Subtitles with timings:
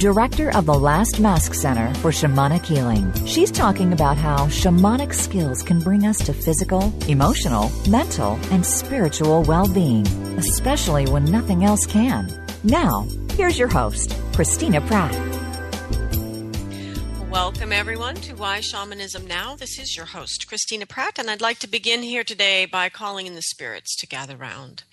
[0.00, 3.12] director of the Last Mask Center for Shamanic Healing.
[3.26, 9.42] She's talking about how shamanic skills can bring us to physical, emotional, mental, and spiritual
[9.42, 10.06] well being,
[10.38, 12.30] especially when nothing else can.
[12.64, 15.29] Now, here's your host, Christina Pratt.
[17.60, 19.54] Welcome, everyone, to Why Shamanism Now.
[19.54, 23.26] This is your host, Christina Pratt, and I'd like to begin here today by calling
[23.26, 24.84] in the spirits to gather round.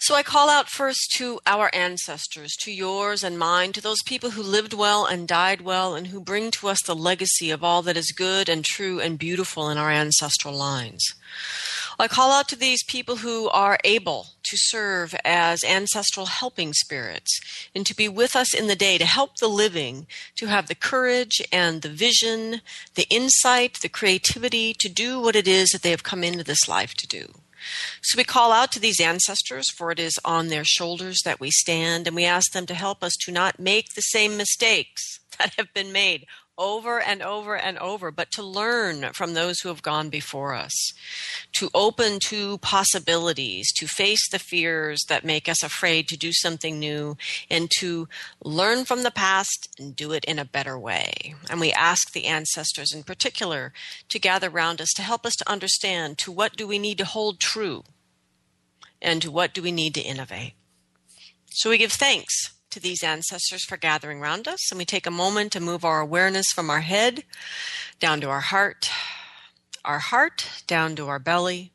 [0.00, 4.30] So I call out first to our ancestors, to yours and mine, to those people
[4.30, 7.80] who lived well and died well, and who bring to us the legacy of all
[7.82, 11.14] that is good and true and beautiful in our ancestral lines.
[12.00, 17.40] I call out to these people who are able to serve as ancestral helping spirits
[17.74, 20.06] and to be with us in the day to help the living
[20.36, 22.62] to have the courage and the vision,
[22.94, 26.66] the insight, the creativity to do what it is that they have come into this
[26.66, 27.34] life to do.
[28.00, 31.50] So we call out to these ancestors, for it is on their shoulders that we
[31.50, 35.54] stand, and we ask them to help us to not make the same mistakes that
[35.58, 36.26] have been made
[36.60, 40.92] over and over and over, but to learn from those who have gone before us,
[41.54, 46.78] to open to possibilities, to face the fears that make us afraid to do something
[46.78, 47.16] new,
[47.50, 48.06] and to
[48.44, 51.34] learn from the past and do it in a better way.
[51.48, 53.72] And we ask the ancestors in particular
[54.10, 57.04] to gather around us to help us to understand to what do we need to
[57.06, 57.84] hold true
[59.00, 60.52] and to what do we need to innovate.
[61.52, 64.70] So we give thanks to these ancestors for gathering around us.
[64.70, 67.24] And we take a moment to move our awareness from our head
[67.98, 68.90] down to our heart,
[69.84, 71.72] our heart down to our belly.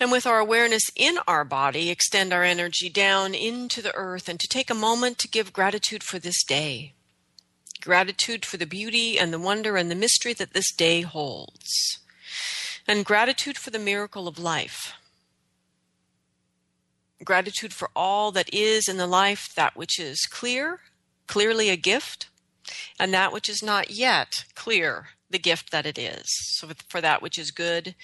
[0.00, 4.40] And with our awareness in our body, extend our energy down into the earth and
[4.40, 6.94] to take a moment to give gratitude for this day.
[7.80, 12.00] Gratitude for the beauty and the wonder and the mystery that this day holds.
[12.88, 14.94] And gratitude for the miracle of life
[17.24, 20.80] gratitude for all that is in the life, that which is clear,
[21.26, 22.28] clearly a gift,
[22.98, 26.24] and that which is not yet clear, the gift that it is.
[26.58, 27.94] So, for that which is good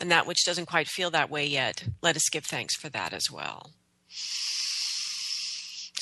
[0.00, 3.12] and that which doesn't quite feel that way yet, let us give thanks for that
[3.12, 3.70] as well.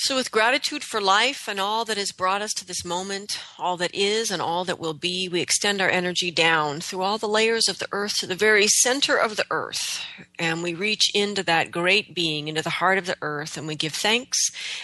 [0.01, 3.75] So, with gratitude for life and all that has brought us to this moment, all
[3.75, 7.27] that is and all that will be, we extend our energy down through all the
[7.27, 10.01] layers of the earth to the very center of the earth.
[10.39, 13.75] And we reach into that great being, into the heart of the earth, and we
[13.75, 14.37] give thanks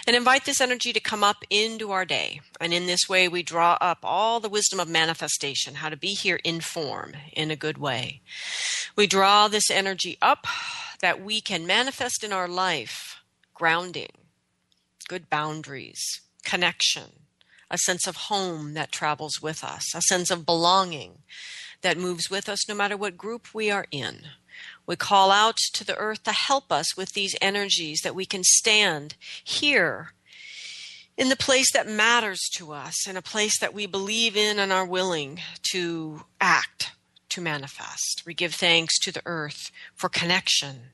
[0.05, 2.41] and invite this energy to come up into our day.
[2.59, 6.09] And in this way, we draw up all the wisdom of manifestation, how to be
[6.09, 8.19] here in form in a good way.
[8.97, 10.45] We draw this energy up
[10.99, 13.21] that we can manifest in our life
[13.53, 14.09] grounding
[15.07, 17.11] good boundaries, connection,
[17.69, 21.19] a sense of home that travels with us, a sense of belonging
[21.81, 24.21] that moves with us no matter what group we are in.
[24.85, 28.43] We call out to the earth to help us with these energies that we can
[28.43, 30.11] stand here
[31.17, 34.71] in the place that matters to us, in a place that we believe in and
[34.71, 35.39] are willing
[35.71, 36.91] to act,
[37.29, 38.23] to manifest.
[38.25, 40.91] We give thanks to the earth for connection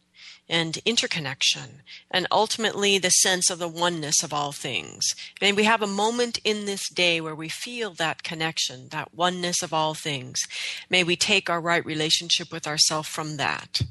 [0.52, 1.82] and interconnection,
[2.12, 5.02] and ultimately the sense of the oneness of all things.
[5.40, 9.64] May we have a moment in this day where we feel that connection, that oneness
[9.64, 10.42] of all things.
[10.90, 13.82] May we take our right relationship with ourselves from that.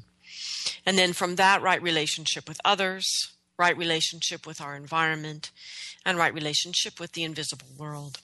[0.85, 3.07] And then from that right relationship with others,
[3.57, 5.49] right relationship with our environment,
[6.05, 8.19] and right relationship with the invisible world.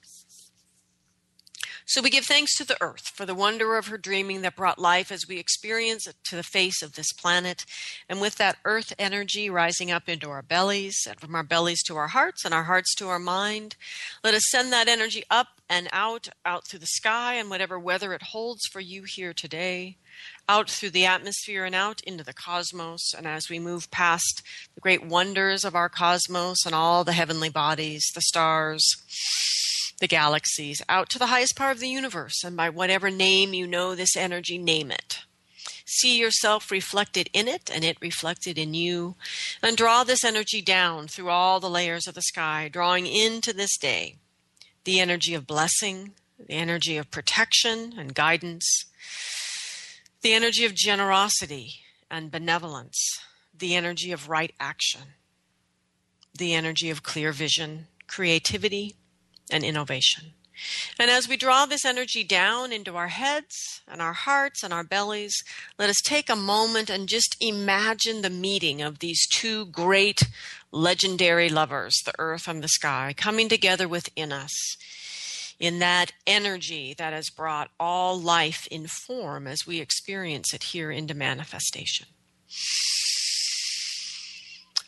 [1.90, 4.78] So we give thanks to the earth for the wonder of her dreaming that brought
[4.78, 7.64] life as we experience it to the face of this planet.
[8.10, 11.96] And with that earth energy rising up into our bellies, and from our bellies to
[11.96, 13.78] our hearts, and our hearts to our mind,
[14.22, 18.14] let us send that energy up and out, out through the sky and whatever weather
[18.14, 19.96] it holds for you here today,
[20.50, 23.14] out through the atmosphere and out into the cosmos.
[23.18, 24.44] And as we move past
[24.76, 28.86] the great wonders of our cosmos and all the heavenly bodies, the stars,
[30.00, 33.66] the galaxies, out to the highest part of the universe, and by whatever name you
[33.66, 35.22] know this energy, name it.
[35.86, 39.16] See yourself reflected in it and it reflected in you,
[39.64, 43.78] and draw this energy down through all the layers of the sky, drawing into this
[43.78, 44.16] day
[44.84, 48.86] the energy of blessing, the energy of protection and guidance,
[50.22, 51.74] the energy of generosity
[52.10, 53.20] and benevolence,
[53.58, 55.02] the energy of right action,
[56.38, 58.96] the energy of clear vision, creativity,
[59.52, 60.34] and innovation.
[61.00, 64.84] And as we draw this energy down into our heads and our hearts and our
[64.84, 65.44] bellies,
[65.78, 70.24] let us take a moment and just imagine the meeting of these two great
[70.72, 74.78] legendary lovers, the earth and the sky, coming together within us
[75.60, 80.92] in that energy that has brought all life in form as we experience it here
[80.92, 82.08] into manifestation.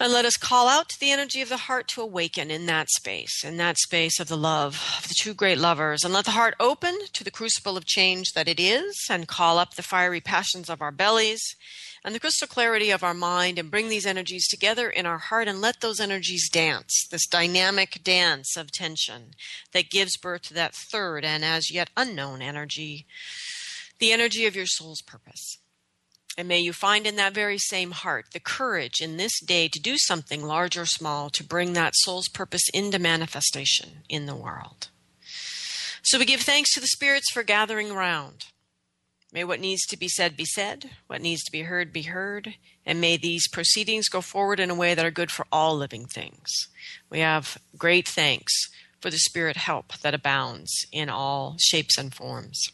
[0.02, 2.90] And let us call out to the energy of the heart to awaken in that
[2.90, 6.06] space, in that space of the love of the two great lovers.
[6.06, 9.58] And let the heart open to the crucible of change that it is, and call
[9.58, 11.42] up the fiery passions of our bellies
[12.04, 15.50] and the crystal clarity of our mind, and bring these energies together in our heart
[15.50, 19.32] and let those energies dance, this dynamic dance of tension
[19.74, 23.06] that gives birth to that third and as yet unknown energy,
[24.00, 25.59] the energy of your soul's purpose.
[26.38, 29.80] And may you find in that very same heart the courage in this day to
[29.80, 34.90] do something large or small to bring that soul's purpose into manifestation in the world.
[36.02, 38.46] So we give thanks to the spirits for gathering around.
[39.32, 42.56] May what needs to be said be said, what needs to be heard be heard,
[42.86, 46.06] and may these proceedings go forward in a way that are good for all living
[46.06, 46.50] things.
[47.10, 48.54] We have great thanks
[49.00, 52.72] for the spirit help that abounds in all shapes and forms.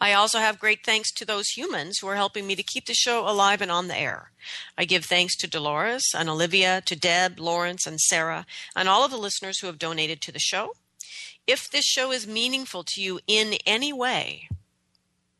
[0.00, 2.94] I also have great thanks to those humans who are helping me to keep the
[2.94, 4.30] show alive and on the air.
[4.76, 9.10] I give thanks to Dolores and Olivia, to Deb, Lawrence, and Sarah, and all of
[9.10, 10.74] the listeners who have donated to the show.
[11.46, 14.48] If this show is meaningful to you in any way,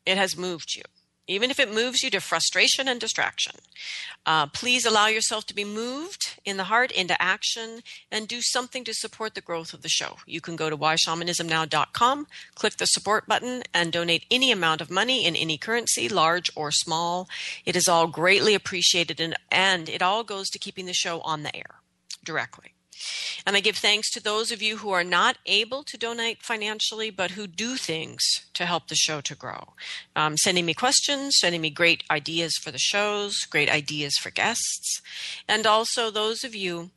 [0.05, 0.83] it has moved you
[1.27, 3.53] even if it moves you to frustration and distraction.
[4.25, 7.81] Uh, please allow yourself to be moved in the heart into action
[8.11, 10.17] and do something to support the growth of the show.
[10.25, 15.25] You can go to whyshamanismnow.com, click the support button, and donate any amount of money
[15.25, 17.27] in any currency, large or small.
[17.65, 21.43] It is all greatly appreciated, and, and it all goes to keeping the show on
[21.43, 21.75] the air
[22.23, 22.72] directly.
[23.45, 27.09] And I give thanks to those of you who are not able to donate financially,
[27.09, 28.21] but who do things
[28.53, 29.73] to help the show to grow.
[30.15, 35.01] Um, sending me questions, sending me great ideas for the shows, great ideas for guests,
[35.47, 36.91] and also those of you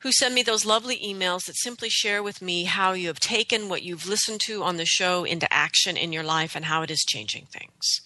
[0.00, 3.68] who send me those lovely emails that simply share with me how you have taken
[3.68, 6.90] what you've listened to on the show into action in your life and how it
[6.90, 8.00] is changing things.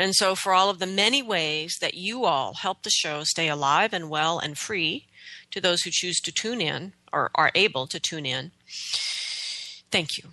[0.00, 3.48] And so, for all of the many ways that you all help the show stay
[3.48, 5.08] alive and well and free,
[5.50, 8.52] to those who choose to tune in or are able to tune in.
[9.90, 10.30] Thank you.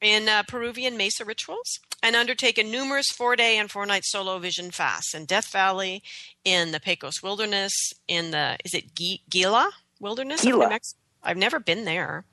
[0.01, 4.71] in uh, Peruvian Mesa rituals and undertaken numerous four day and four night solo vision
[4.71, 6.01] fasts in Death Valley,
[6.43, 7.71] in the Pecos Wilderness,
[8.07, 8.95] in the, is it
[9.29, 10.69] Gila Wilderness Gila.
[10.69, 10.97] Mexico?
[11.23, 12.25] I've never been there.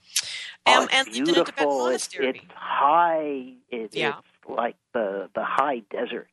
[0.67, 1.89] Oh, um, and beautiful.
[1.89, 3.53] It's, it's, high.
[3.71, 4.15] It, yeah.
[4.19, 6.29] It's like the, the high desert.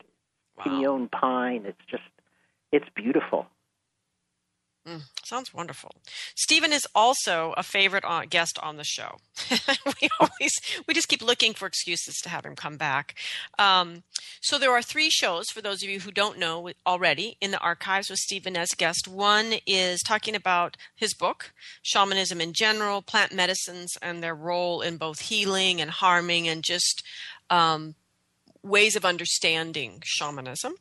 [0.58, 0.64] Wow.
[0.64, 1.66] Pinon pine.
[1.66, 2.04] It's just,
[2.72, 3.48] it's beautiful.
[4.88, 5.96] Mm, sounds wonderful.
[6.36, 9.18] Stephen is also a favorite uh, guest on the show.
[9.86, 10.52] we always
[10.88, 13.16] we just keep looking for excuses to have him come back.
[13.58, 14.04] Um,
[14.42, 17.60] so there are three shows for those of you who don't know already in the
[17.60, 19.08] archives with Stephen as guest.
[19.08, 21.52] One is talking about his book,
[21.82, 27.02] shamanism in general, plant medicines, and their role in both healing and harming, and just
[27.50, 27.96] um,
[28.62, 30.76] ways of understanding shamanism.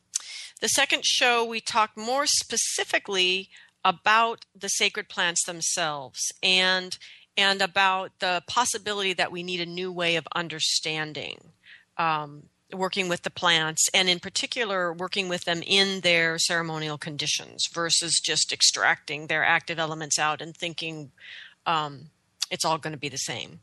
[0.60, 3.50] The second show, we talk more specifically
[3.84, 6.98] about the sacred plants themselves and
[7.36, 11.52] and about the possibility that we need a new way of understanding
[11.98, 17.66] um, working with the plants and in particular working with them in their ceremonial conditions
[17.72, 21.12] versus just extracting their active elements out and thinking
[21.66, 22.10] um,
[22.50, 23.60] it's all going to be the same.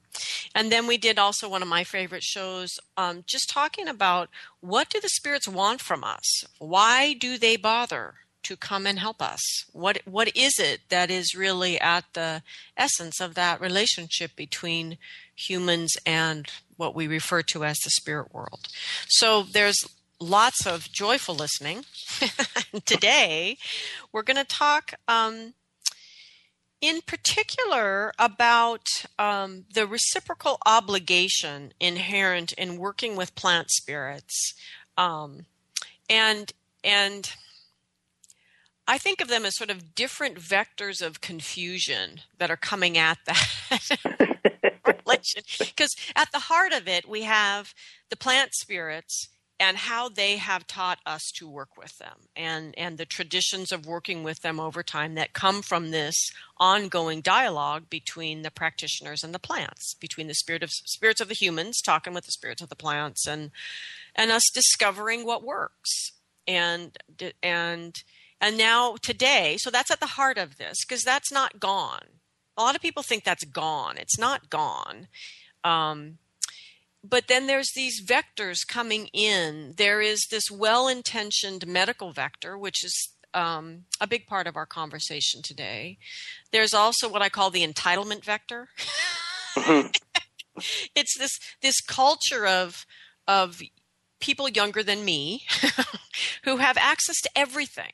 [0.56, 4.90] And then we did also one of my favorite shows um, just talking about what
[4.90, 6.44] do the spirits want from us?
[6.58, 9.40] Why do they bother to come and help us
[9.72, 12.42] what what is it that is really at the
[12.76, 14.98] essence of that relationship between
[15.36, 18.68] humans and what we refer to as the spirit world.
[19.08, 19.78] So there's
[20.20, 21.86] lots of joyful listening.
[22.86, 23.58] Today,
[24.12, 25.54] we're going to talk um,
[26.80, 28.88] in particular about
[29.20, 34.54] um, the reciprocal obligation inherent in working with plant spirits.
[34.98, 35.46] Um,
[36.10, 36.52] and,
[36.84, 37.32] and,
[38.92, 43.20] I think of them as sort of different vectors of confusion that are coming at
[43.26, 43.98] that.
[45.06, 45.44] relation.
[45.60, 47.74] Because at the heart of it, we have
[48.10, 49.30] the plant spirits
[49.62, 53.86] and how they have taught us to work with them and, and the traditions of
[53.86, 56.16] working with them over time that come from this
[56.58, 61.34] ongoing dialogue between the practitioners and the plants, between the spirit of spirits of the
[61.34, 63.52] humans talking with the spirits of the plants and
[64.16, 66.12] and us discovering what works.
[66.46, 66.98] And
[67.42, 68.04] and
[68.42, 72.20] and now today, so that's at the heart of this, because that's not gone
[72.58, 73.98] a lot of people think that's gone.
[73.98, 75.08] It's not gone.
[75.64, 76.18] Um,
[77.04, 79.74] but then there's these vectors coming in.
[79.78, 84.66] There is this well intentioned medical vector, which is um, a big part of our
[84.66, 85.98] conversation today.
[86.52, 88.68] There's also what I call the entitlement vector.
[89.56, 89.88] Mm-hmm.
[90.96, 92.86] it's this this culture of
[93.28, 93.62] of
[94.20, 95.46] people younger than me
[96.44, 97.94] who have access to everything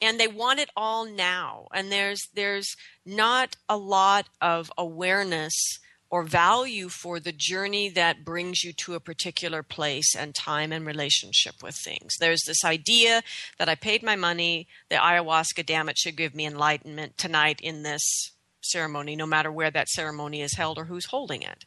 [0.00, 5.78] and they want it all now and there's there's not a lot of awareness
[6.10, 10.84] or value for the journey that brings you to a particular place and time and
[10.84, 12.16] relationship with things.
[12.18, 13.22] There's this idea
[13.58, 17.84] that I paid my money, the ayahuasca, damn it, should give me enlightenment tonight in
[17.84, 21.64] this ceremony, no matter where that ceremony is held or who's holding it.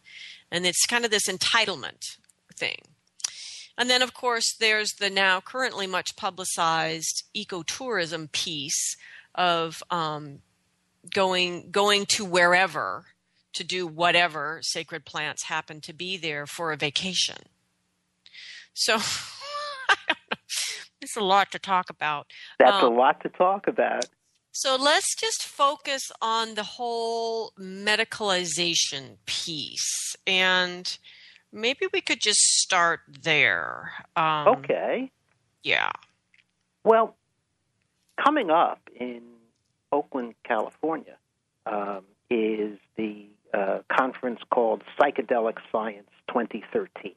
[0.52, 2.02] And it's kind of this entitlement
[2.56, 2.80] thing.
[3.78, 8.96] And then, of course, there's the now currently much publicized ecotourism piece
[9.36, 10.40] of um,
[11.10, 13.06] going going to wherever
[13.54, 17.38] to do whatever sacred plants happen to be there for a vacation.
[18.74, 18.96] So
[21.02, 22.28] it's a lot to talk about.
[22.60, 24.06] That's um, a lot to talk about.
[24.52, 30.96] So let's just focus on the whole medicalization piece and
[31.54, 33.92] maybe we could just start there.
[34.16, 35.12] Um, okay.
[35.64, 35.92] Yeah.
[36.84, 37.16] Well,
[38.24, 39.22] coming up in
[39.92, 41.16] Oakland, California,
[41.66, 47.14] um, is the uh, conference called Psychedelic Science 2013.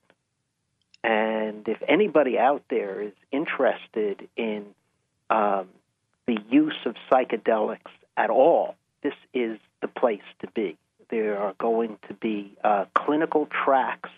[1.02, 4.66] And if anybody out there is interested in
[5.30, 5.68] um,
[6.26, 10.76] the use of psychedelics at all, this is the place to be.
[11.08, 14.10] There are going to be uh, clinical tracks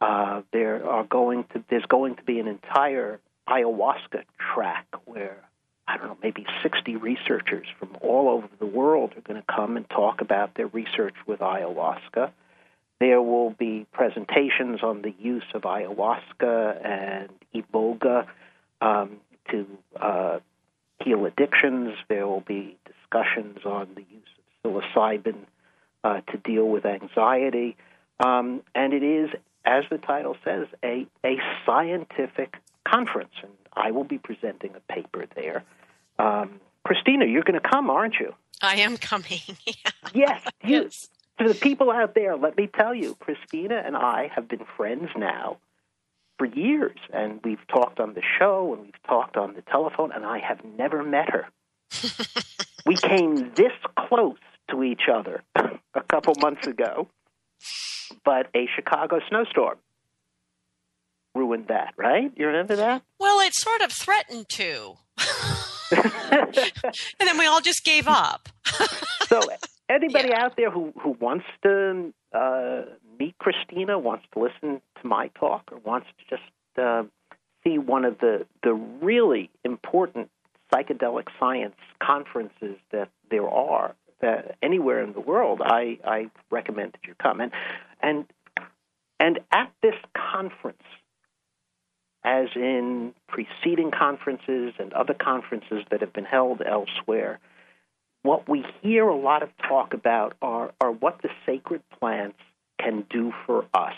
[0.00, 5.36] uh, there are going to there's going to be an entire ayahuasca track where
[5.86, 9.76] I don't know maybe 60 researchers from all over the world are going to come
[9.76, 12.30] and talk about their research with ayahuasca.
[13.00, 18.26] There will be presentations on the use of ayahuasca and iboga
[18.80, 19.16] um,
[19.50, 19.66] to
[20.00, 20.38] uh,
[21.02, 21.94] heal addictions.
[22.08, 24.28] There will be discussions on the use
[24.64, 25.36] of psilocybin
[26.04, 27.76] uh, to deal with anxiety.
[28.24, 29.30] Um, and it is
[29.64, 31.36] as the title says, a, a
[31.66, 32.54] scientific
[32.86, 33.34] conference.
[33.42, 35.64] And I will be presenting a paper there.
[36.18, 38.34] Um, Christina, you're going to come, aren't you?
[38.62, 39.40] I am coming.
[40.14, 40.42] yes.
[40.62, 41.08] You, yes.
[41.38, 45.08] To the people out there, let me tell you, Christina and I have been friends
[45.16, 45.56] now
[46.38, 50.24] for years, and we've talked on the show and we've talked on the telephone, and
[50.24, 51.48] I have never met her.
[52.86, 54.38] we came this close
[54.70, 57.08] to each other a couple months ago
[58.24, 59.78] but a Chicago snowstorm
[61.34, 62.32] ruined that, right?
[62.36, 63.02] You remember that?
[63.18, 64.94] Well, it sort of threatened to.
[65.92, 68.48] and then we all just gave up.
[69.28, 69.40] so,
[69.88, 70.44] anybody yeah.
[70.44, 72.82] out there who, who wants to uh,
[73.18, 76.50] meet Christina, wants to listen to my talk, or wants to just
[76.80, 77.04] uh,
[77.64, 80.30] see one of the, the really important
[80.72, 87.06] psychedelic science conferences that there are uh, anywhere in the world, I, I recommend that
[87.06, 87.40] you come.
[87.40, 87.52] And,
[88.02, 88.26] and,
[89.18, 90.82] and at this conference,
[92.22, 97.40] as in preceding conferences and other conferences that have been held elsewhere,
[98.22, 102.38] what we hear a lot of talk about are, are what the sacred plants
[102.78, 103.94] can do for us.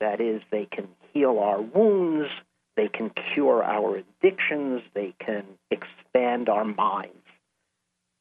[0.00, 2.28] That is, they can heal our wounds,
[2.76, 7.25] they can cure our addictions, they can expand our minds.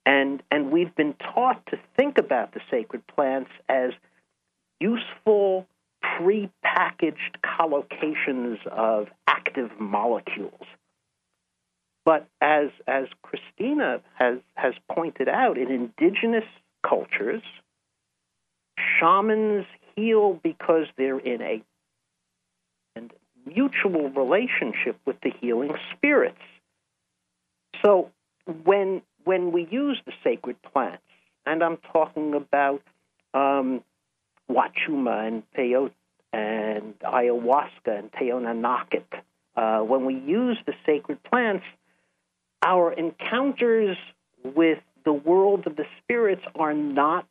[0.05, 3.91] And, and we've been taught to think about the sacred plants as
[4.79, 5.67] useful,
[6.17, 10.67] pre-packaged collocations of active molecules.
[12.05, 16.45] But as, as Christina has, has pointed out, in indigenous
[16.88, 17.41] cultures,
[19.00, 21.63] shamans heal because they're in a
[22.95, 23.12] and
[23.45, 26.38] mutual relationship with the healing spirits.
[27.83, 28.12] So
[28.63, 31.03] when when we use the sacred plants,
[31.46, 32.82] and I'm talking about
[33.34, 33.84] um,
[34.50, 35.91] Wachuma and peyote
[36.32, 39.03] and ayahuasca and Teonanacatl,
[39.55, 41.65] uh, when we use the sacred plants,
[42.63, 43.98] our encounters
[44.44, 47.27] with the world of the spirits are not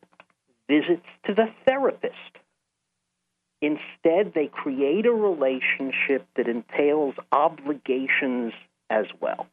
[0.69, 2.15] visits to the therapist.
[3.61, 8.53] Instead, they create a relationship that entails obligations
[8.91, 9.47] as well.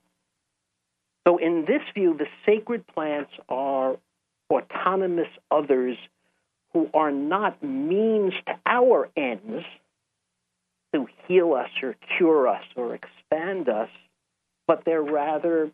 [1.27, 3.97] So, in this view, the sacred plants are
[4.51, 5.97] autonomous others
[6.73, 9.63] who are not means to our ends
[10.93, 13.89] to heal us or cure us or expand us,
[14.67, 15.71] but they're rather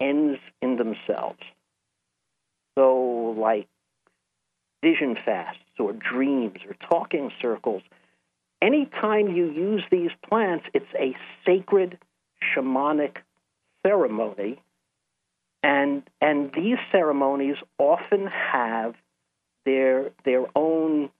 [0.00, 1.40] ends in themselves.
[2.78, 3.68] So, like
[4.82, 7.82] vision fasts or dreams or talking circles,
[8.62, 11.98] anytime you use these plants, it's a sacred
[12.54, 13.16] shamanic
[13.84, 14.60] ceremony.
[15.62, 18.94] And, and these ceremonies often have
[19.64, 21.10] their, their own,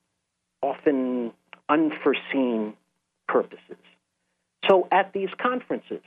[0.62, 1.32] often
[1.68, 2.74] unforeseen
[3.28, 3.76] purposes.
[4.68, 6.02] So at these conferences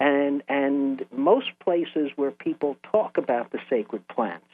[0.00, 4.44] and, and most places where people talk about the sacred plants,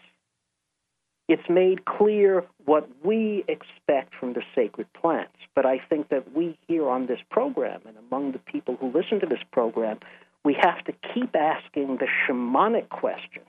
[1.29, 5.37] it's made clear what we expect from the sacred plants.
[5.55, 9.21] But I think that we here on this program and among the people who listen
[9.21, 9.99] to this program,
[10.45, 13.43] we have to keep asking the shamanic question,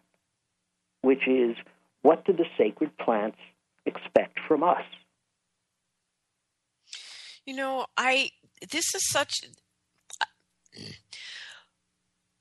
[1.01, 1.55] which is
[2.01, 3.37] what do the sacred plants
[3.85, 4.83] expect from us?
[7.45, 8.29] You know, I
[8.71, 9.41] this is such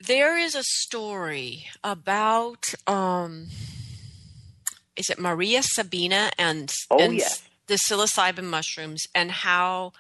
[0.07, 3.49] there is a story about um
[4.97, 7.43] is it Maria Sabina and oh, and yes.
[7.67, 9.93] the psilocybin mushrooms and how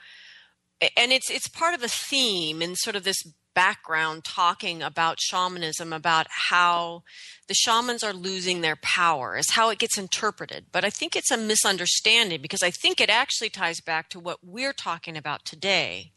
[0.96, 3.22] and it's it's part of a theme in sort of this
[3.54, 7.02] background talking about shamanism about how
[7.48, 11.30] the shamans are losing their power is how it gets interpreted but i think it's
[11.30, 16.12] a misunderstanding because i think it actually ties back to what we're talking about today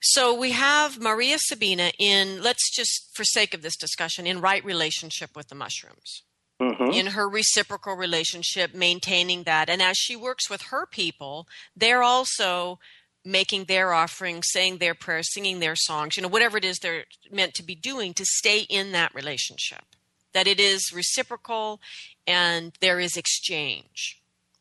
[0.00, 4.64] so we have maria sabina in let's just for sake of this discussion in right
[4.64, 6.22] relationship with the mushrooms
[6.60, 6.92] Mm-hmm.
[6.92, 9.70] in her reciprocal relationship, maintaining that.
[9.70, 12.78] And as she works with her people, they're also
[13.24, 17.04] making their offerings, saying their prayers, singing their songs, you know, whatever it is they're
[17.30, 19.84] meant to be doing to stay in that relationship.
[20.32, 21.80] That it is reciprocal
[22.26, 24.20] and there is exchange.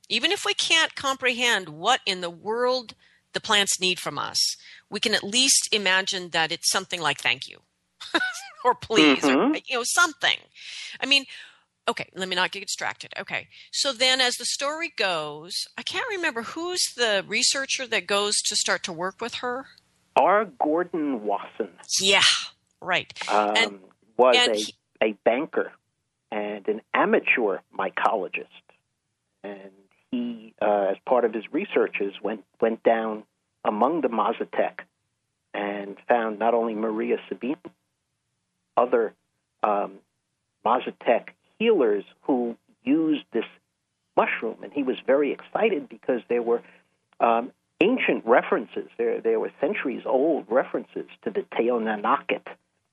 [0.10, 2.96] Even if we can't comprehend what in the world
[3.34, 4.40] the plants need from us,
[4.90, 7.60] we can at least imagine that it's something like thank you
[8.66, 9.54] or please Mhm.
[9.54, 10.38] or you know something.
[11.00, 11.26] I mean,
[11.90, 13.14] okay, let me not get distracted.
[13.20, 13.48] Okay.
[13.72, 18.56] So then as the story goes, I can't remember who's the researcher that goes to
[18.56, 19.66] start to work with her.
[20.16, 20.46] R.
[20.46, 21.70] Gordon Wasson
[22.02, 22.22] Yeah,
[22.82, 23.12] right.
[23.32, 23.80] um, And-
[24.18, 25.72] was and a, he- a banker
[26.32, 28.46] and an amateur mycologist.
[29.44, 29.72] And
[30.12, 33.24] he, uh, as part of his researches, went, went down
[33.64, 34.80] among the Mazatec
[35.54, 37.56] and found not only Maria Sabina,
[38.76, 39.14] other
[39.64, 39.94] um,
[40.66, 43.46] Mazatec healers who used this
[44.18, 44.58] mushroom.
[44.64, 46.62] And he was very excited because there were
[47.20, 52.48] um, ancient references, there, there were centuries old references to the Teonanacatl.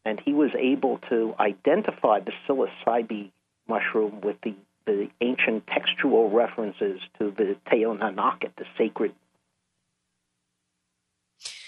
[0.04, 3.30] And he was able to identify the psilocybe
[3.68, 9.14] mushroom with the, the ancient textual references to the Teonanacatl, the sacred.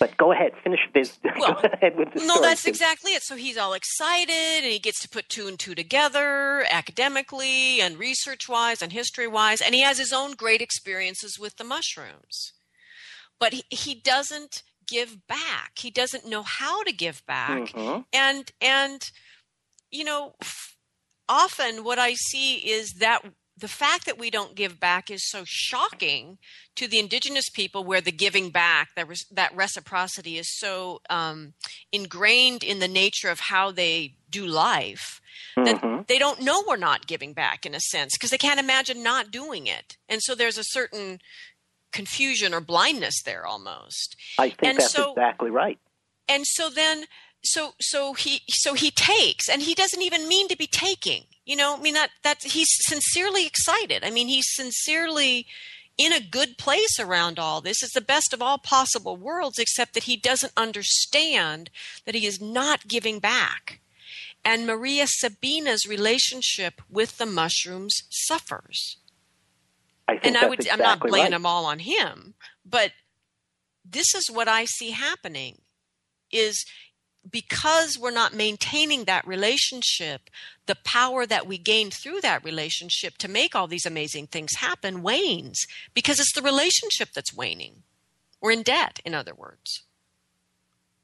[0.00, 1.18] But go ahead, finish this.
[1.38, 3.22] Well, go ahead with the No, story, that's exactly it.
[3.22, 7.98] So he's all excited and he gets to put two and two together academically and
[7.98, 9.60] research wise and history wise.
[9.60, 12.52] And he has his own great experiences with the mushrooms.
[13.40, 15.72] But he, he doesn't give back.
[15.78, 17.68] He doesn't know how to give back.
[17.68, 18.04] Mhm.
[18.12, 19.02] and and
[19.90, 20.34] you know
[21.28, 23.22] often what i see is that
[23.58, 26.38] the fact that we don't give back is so shocking
[26.76, 31.54] to the indigenous people where the giving back that, res- that reciprocity is so um,
[31.92, 35.20] ingrained in the nature of how they do life
[35.56, 36.06] that Mhm.
[36.06, 39.30] they don't know we're not giving back in a sense because they can't imagine not
[39.30, 41.18] doing it and so there's a certain
[41.92, 45.78] confusion or blindness there almost I think And that's so- exactly right.
[46.28, 47.06] and so then
[47.42, 51.56] so so he so he takes and he doesn't even mean to be taking you
[51.56, 51.76] know?
[51.76, 54.04] I mean that that he's sincerely excited.
[54.04, 55.46] I mean he's sincerely
[55.96, 57.82] in a good place around all this.
[57.82, 61.70] It's the best of all possible worlds except that he doesn't understand
[62.04, 63.80] that he is not giving back.
[64.44, 68.98] And maria sabina's relationship with the mushrooms suffers.
[70.06, 71.30] I think and I would I'm not blaming right.
[71.30, 72.92] them all on him, but
[73.84, 75.62] this is what I see happening
[76.30, 76.66] is
[77.30, 80.30] because we're not maintaining that relationship,
[80.66, 85.02] the power that we gain through that relationship to make all these amazing things happen
[85.02, 87.82] wanes because it's the relationship that's waning.
[88.40, 89.84] We're in debt, in other words.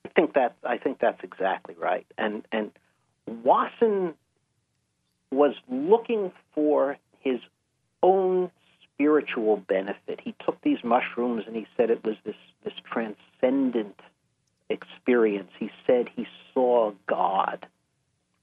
[0.04, 2.06] I think that I think that's exactly right.
[2.16, 2.70] And and
[3.26, 4.14] Wasson
[5.32, 7.40] was looking for his
[8.02, 8.50] own
[8.82, 10.20] spiritual benefit.
[10.22, 13.98] He took these mushrooms and he said it was this this transcendent
[14.68, 15.50] experience.
[15.58, 17.66] He said he saw God.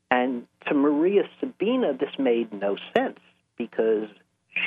[0.09, 3.19] And to Maria Sabina, this made no sense
[3.57, 4.09] because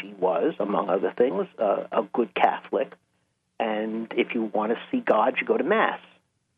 [0.01, 2.93] she was, among other things, uh, a good Catholic.
[3.61, 6.01] And if you want to see God, you go to Mass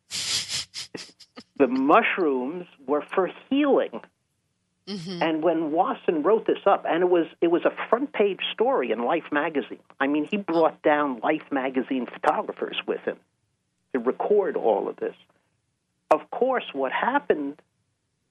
[1.59, 4.01] the mushrooms were for healing.
[5.21, 8.93] And when Wasson wrote this up, and it was it was a front page story
[8.93, 9.81] in Life magazine.
[9.99, 13.17] I mean, he brought down Life magazine photographers with him
[13.97, 15.15] to record all of this.
[16.11, 17.61] Of course, what happened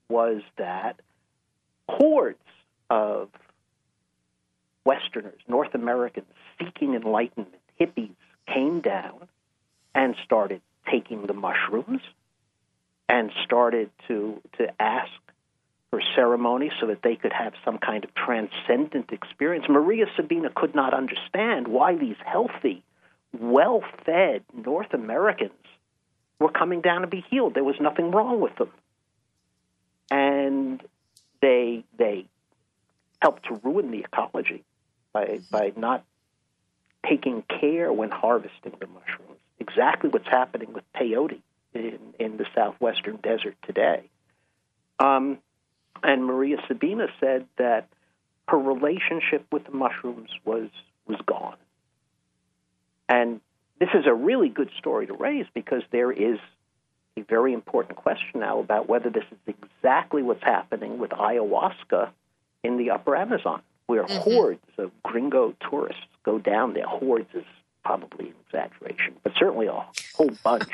[0.09, 0.99] was that
[1.89, 2.39] hordes
[2.89, 3.29] of
[4.85, 6.27] Westerners, North Americans
[6.59, 8.15] seeking enlightenment, hippies,
[8.47, 9.27] came down
[9.95, 12.01] and started taking the mushrooms
[13.09, 15.11] and started to to ask
[15.89, 19.65] for ceremony so that they could have some kind of transcendent experience.
[19.67, 22.83] Maria Sabina could not understand why these healthy,
[23.39, 25.51] well-fed North Americans
[26.39, 27.53] were coming down to be healed.
[27.53, 28.71] There was nothing wrong with them.
[30.11, 30.81] And
[31.41, 32.25] they they
[33.21, 34.63] helped to ruin the ecology
[35.13, 36.03] by by not
[37.07, 39.39] taking care when harvesting the mushrooms.
[39.59, 41.41] Exactly what's happening with peyote
[41.73, 44.09] in, in the southwestern desert today.
[44.99, 45.39] Um,
[46.03, 47.87] and Maria Sabina said that
[48.47, 50.69] her relationship with the mushrooms was
[51.07, 51.57] was gone.
[53.07, 53.41] And
[53.79, 56.39] this is a really good story to raise because there is
[57.17, 62.09] a very important question now about whether this is exactly what's happening with ayahuasca
[62.63, 64.17] in the upper Amazon, where mm-hmm.
[64.17, 66.85] hordes of gringo tourists go down there.
[66.85, 67.45] Hordes is
[67.83, 70.69] probably an exaggeration, but certainly a whole bunch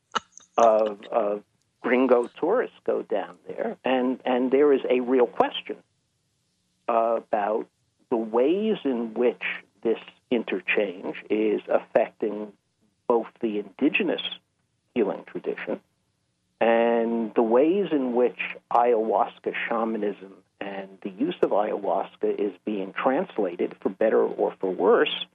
[0.56, 1.42] of, of
[1.82, 5.76] gringo tourists go down there, and, and there is a real question
[6.88, 7.66] about
[8.10, 9.42] the ways in which
[9.86, 9.98] this
[10.32, 12.52] interchange is affecting
[13.06, 14.22] both the indigenous
[14.94, 15.80] healing tradition
[16.60, 18.38] and the ways in which
[18.72, 25.26] ayahuasca shamanism and the use of ayahuasca is being translated, for better or for worse,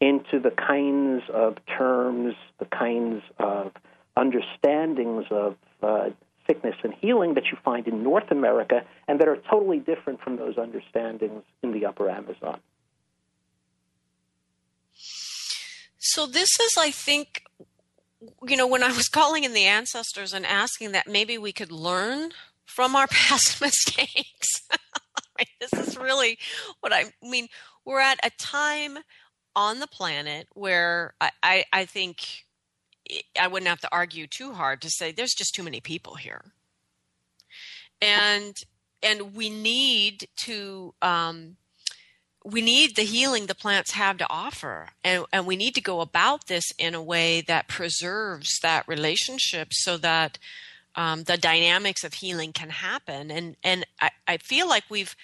[0.00, 3.72] into the kinds of terms, the kinds of
[4.16, 6.08] understandings of uh,
[6.46, 10.36] sickness and healing that you find in North America and that are totally different from
[10.36, 12.60] those understandings in the upper Amazon.
[16.14, 17.42] So this is, I think,
[18.46, 21.72] you know, when I was calling in the ancestors and asking that maybe we could
[21.72, 22.30] learn
[22.64, 24.62] from our past mistakes.
[25.60, 26.38] This is really
[26.78, 27.48] what I mean.
[27.84, 28.98] We're at a time
[29.56, 32.44] on the planet where I, I, I think
[33.40, 36.44] I wouldn't have to argue too hard to say there's just too many people here,
[38.00, 38.56] and
[39.02, 41.56] and we need to um,
[42.44, 44.90] we need the healing the plants have to offer.
[45.02, 49.68] And, and we need to go about this in a way that preserves that relationship
[49.72, 50.38] so that
[50.94, 53.30] um, the dynamics of healing can happen.
[53.30, 55.16] And and I, I feel like we've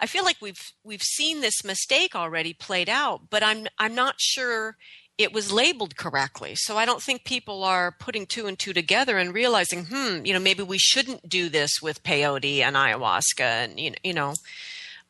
[0.00, 4.16] I feel like we've we've seen this mistake already played out but I'm I'm not
[4.18, 4.76] sure
[5.16, 6.54] it was labeled correctly.
[6.56, 10.32] So I don't think people are putting two and two together and realizing hmm you
[10.32, 14.34] know maybe we shouldn't do this with peyote and ayahuasca and you know, you know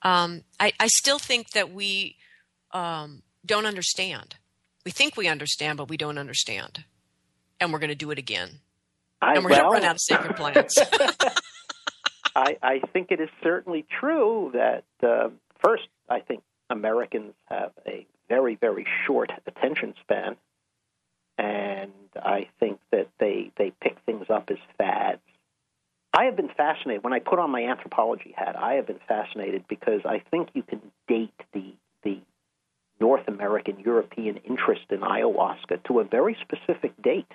[0.05, 2.17] um, I, I, still think that we
[2.73, 4.37] um, don't understand.
[4.85, 6.85] We think we understand, but we don't understand.
[7.59, 8.61] And we're going to do it again.
[9.23, 10.79] I, and we're well, going to run out of sacred plants.
[12.37, 15.31] I, I, think it is certainly true that, uh,
[15.65, 20.37] first, I think Americans have a very, very short attention span,
[21.39, 25.21] and I think that they they pick things up as fads.
[26.15, 28.55] I have been fascinated when I put on my anthropology hat.
[28.57, 31.75] I have been fascinated because I think you can date the
[32.05, 32.21] the
[33.01, 37.31] North American European interest in ayahuasca to a very specific date.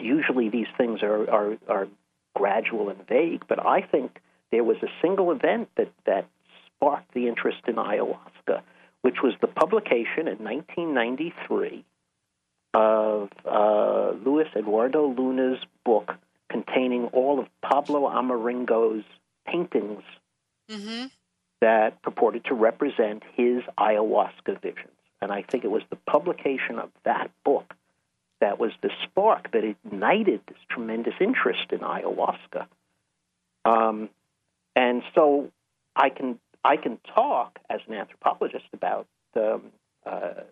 [0.00, 1.88] Usually, these things are are, are
[2.36, 4.20] gradual and vague, but I think
[4.52, 6.28] there was a single event that that
[6.66, 8.62] sparked the interest in ayahuasca,
[9.02, 11.84] which was the publication in 1993
[12.74, 16.14] of uh, Luis Eduardo Luna's book
[16.50, 19.04] containing all of Pablo Amaringo's
[19.46, 20.02] paintings
[20.70, 21.06] Mm-hmm.
[21.60, 24.94] that purported to represent his ayahuasca visions.
[25.20, 27.74] And I think it was the publication of that book
[28.40, 32.66] that was the spark that ignited this tremendous interest in ayahuasca.
[33.64, 34.10] Um,
[34.76, 35.50] and so
[35.96, 39.72] I can I can talk as an anthropologist about um,
[40.06, 40.42] uh,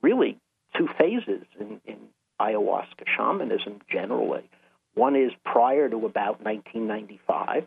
[0.00, 0.38] really
[0.74, 1.98] two phases in, in
[2.40, 4.48] ayahuasca shamanism generally.
[4.96, 7.66] One is prior to about 1995,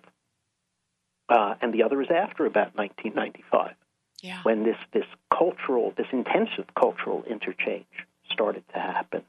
[1.30, 3.76] uh, and the other is after about 1995,
[4.22, 4.42] Yeah.
[4.44, 7.86] when this, this cultural, this intensive cultural interchange
[8.32, 9.24] started to happen.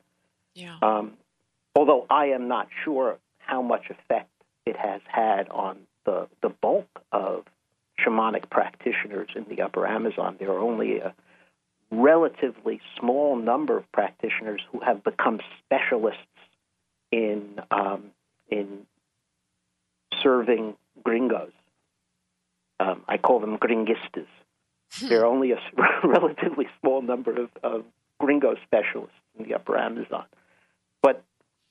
[0.55, 0.79] Yeah.
[0.81, 1.13] Um,
[1.77, 4.31] although I am not sure how much effect
[4.65, 7.45] it has had on the, the bulk of
[7.99, 10.37] shamanic practitioners in the upper Amazon.
[10.39, 11.15] There are only a
[11.91, 16.25] relatively small number of practitioners who have become specialists
[17.13, 18.11] in um,
[18.51, 18.87] in
[20.23, 21.53] serving gringos.
[22.79, 24.27] Um, I call them gringistas.
[25.03, 25.61] there are only a
[26.05, 27.85] relatively small number of, of
[28.19, 30.25] gringo specialists in the upper Amazon.
[31.03, 31.23] But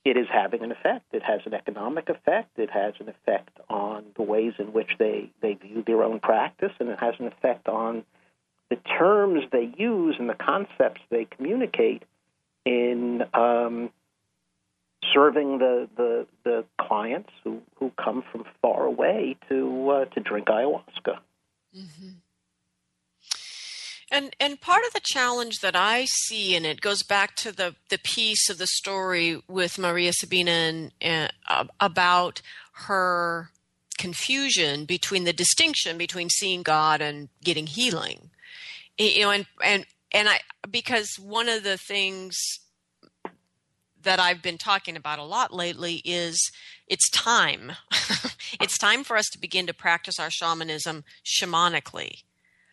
[0.06, 1.06] it is having an effect.
[1.14, 2.58] It has an economic effect.
[2.58, 6.72] It has an effect on the ways in which they, they view their own practice,
[6.80, 8.04] and it has an effect on
[8.70, 12.04] the terms they use and the concepts they communicate
[12.66, 13.90] in um,
[15.14, 20.48] serving the, the, the clients who, who come from far away to uh, to drink
[20.48, 21.20] ayahuasca.
[24.12, 27.76] And and part of the challenge that I see in it goes back to the
[27.90, 32.42] the piece of the story with Maria Sabina and, and uh, about
[32.88, 33.52] her
[34.00, 38.32] confusion between the distinction between seeing God and getting healing.
[38.98, 42.36] You know, and and and I because one of the things
[44.04, 46.52] that I've been talking about a lot lately is
[46.88, 47.74] it's time.
[48.62, 52.24] it's time for us to begin to practice our shamanism shamanically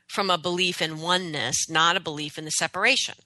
[0.08, 3.16] from a belief in oneness, not a belief in the separation.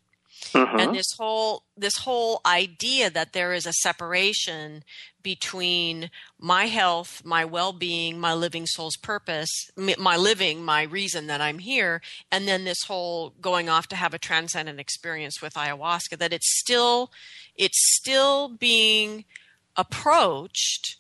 [0.55, 0.77] Uh-huh.
[0.79, 4.85] And this whole this whole idea that there is a separation
[5.23, 11.59] between my health, my well-being, my living soul's purpose, my living, my reason that I'm
[11.59, 12.01] here,
[12.33, 16.59] and then this whole going off to have a transcendent experience with ayahuasca that it's
[16.59, 17.11] still
[17.57, 19.25] it's still being
[19.77, 21.00] approached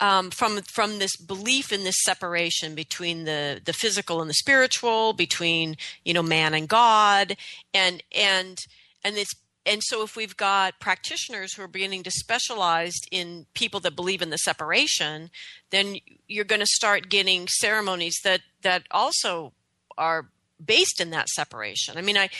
[0.00, 5.12] um, from from this belief in this separation between the the physical and the spiritual,
[5.12, 7.36] between you know man and God,
[7.74, 8.58] and and
[9.04, 9.28] and this
[9.66, 14.22] and so if we've got practitioners who are beginning to specialize in people that believe
[14.22, 15.30] in the separation,
[15.70, 19.52] then you're going to start getting ceremonies that that also
[19.98, 20.30] are
[20.64, 21.98] based in that separation.
[21.98, 22.30] I mean, I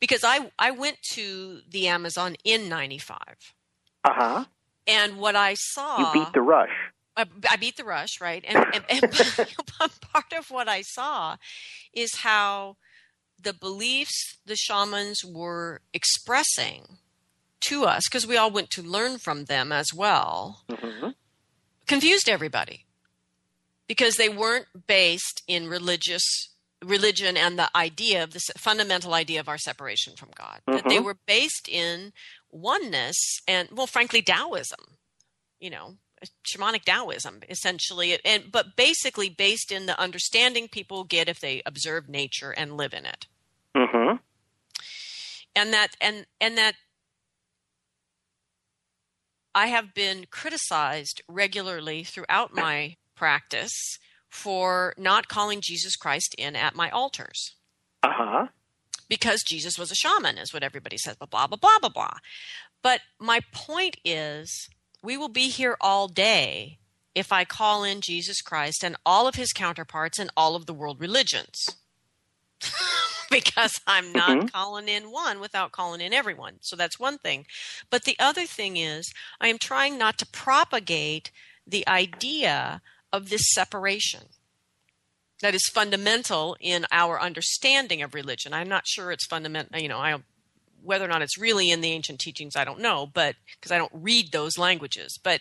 [0.00, 3.18] because I I went to the Amazon in '95,
[4.04, 4.44] Uh huh.
[4.86, 6.68] and what I saw You beat the rush.
[7.16, 8.44] I, beat the rush, right?
[8.46, 9.04] And, and, and
[10.12, 11.36] part of what I saw
[11.92, 12.76] is how
[13.40, 16.98] the beliefs the shamans were expressing
[17.68, 21.08] to us, because we all went to learn from them as well, hmm
[21.86, 22.84] confused everybody
[23.86, 26.24] because they weren't based in religious
[26.84, 30.60] religion and the idea of the fundamental idea of our separation from God.
[30.72, 31.04] That they Mhm.
[31.04, 32.12] were based in
[32.50, 34.98] oneness and, well, frankly, Taoism.
[35.60, 35.96] You know,
[36.46, 42.08] shamanic Taoism, essentially, and but basically based in the understanding people get if they observe
[42.08, 43.26] nature and live in it
[43.76, 44.16] hmm
[45.54, 46.74] and that and and that
[49.54, 53.98] I have been criticized regularly throughout my practice
[54.28, 57.54] for not calling Jesus Christ in at my altars
[58.02, 58.46] Uh huh.
[59.08, 62.16] because Jesus was a shaman, is what everybody says, blah, blah, blah, blah, blah, blah.
[62.82, 64.68] But my point is,
[65.06, 66.78] we will be here all day
[67.14, 70.74] if I call in Jesus Christ and all of his counterparts and all of the
[70.74, 71.76] world religions.
[73.30, 74.52] because I'm not Mhm.
[74.52, 76.58] calling in one without calling in everyone.
[76.60, 77.46] So that's one thing.
[77.88, 81.30] But the other thing is, I am trying not to propagate
[81.64, 84.30] the idea of this separation
[85.40, 88.52] that is fundamental in our understanding of religion.
[88.52, 90.20] I'm not sure it's fundamental, you know, I
[90.86, 93.78] whether or not it's really in the ancient teachings, I don't know, but because I
[93.78, 95.18] don't read those languages.
[95.22, 95.40] But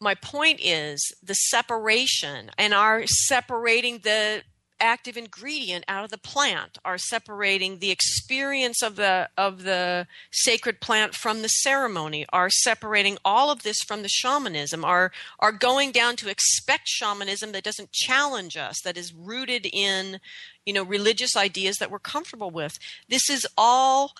[0.00, 4.42] my point is the separation and our separating the
[4.78, 10.80] active ingredient out of the plant are separating the experience of the of the sacred
[10.80, 15.92] plant from the ceremony are separating all of this from the shamanism are are going
[15.92, 20.20] down to expect shamanism that doesn't challenge us that is rooted in
[20.66, 22.78] you know religious ideas that we're comfortable with.
[23.08, 24.12] This is all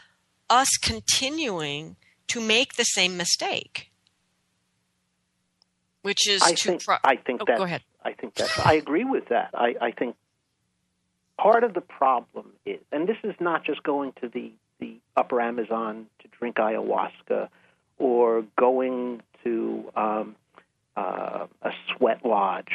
[0.48, 1.96] us continuing
[2.28, 3.90] to make the same mistake.
[6.02, 7.82] Which is I to think pro- I think oh, that go ahead.
[8.04, 9.50] I think that I agree with that.
[9.52, 10.14] I, I think
[11.38, 15.40] part of the problem is, and this is not just going to the the Upper
[15.40, 17.48] Amazon to drink ayahuasca,
[17.98, 20.36] or going to um,
[20.96, 22.72] uh, a sweat lodge,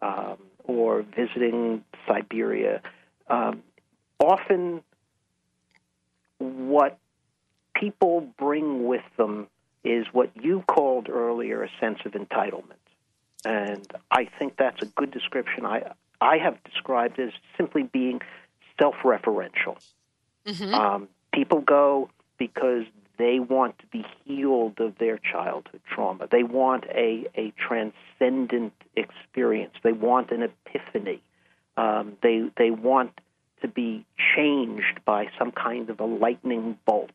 [0.00, 2.82] um, or visiting Siberia.
[3.28, 3.62] Um,
[4.20, 4.82] often,
[6.38, 6.98] what
[7.74, 9.48] people bring with them
[9.82, 12.74] is what you called earlier a sense of entitlement.
[13.44, 15.64] And I think that's a good description.
[15.64, 18.20] I I have described as simply being
[18.78, 19.78] self-referential.
[20.46, 20.74] mm-hmm.
[20.74, 22.84] Um, people go because
[23.18, 26.26] they want to be healed of their childhood trauma.
[26.30, 29.74] They want a, a transcendent experience.
[29.82, 31.22] They want an epiphany.
[31.76, 33.12] Um, they they want
[33.60, 37.12] to be changed by some kind of a lightning bolt,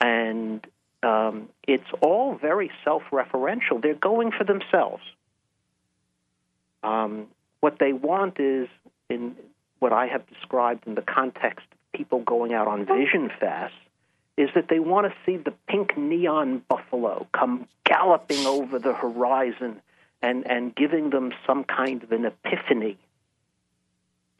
[0.00, 0.64] and
[1.02, 3.82] um, it's all very self-referential.
[3.82, 5.02] They're going for themselves.
[6.82, 7.28] Um,
[7.60, 8.68] what they want is,
[9.08, 9.36] in
[9.78, 13.74] what I have described in the context of people going out on vision fast,
[14.36, 19.80] is that they want to see the pink neon buffalo come galloping over the horizon
[20.22, 22.96] and, and giving them some kind of an epiphany,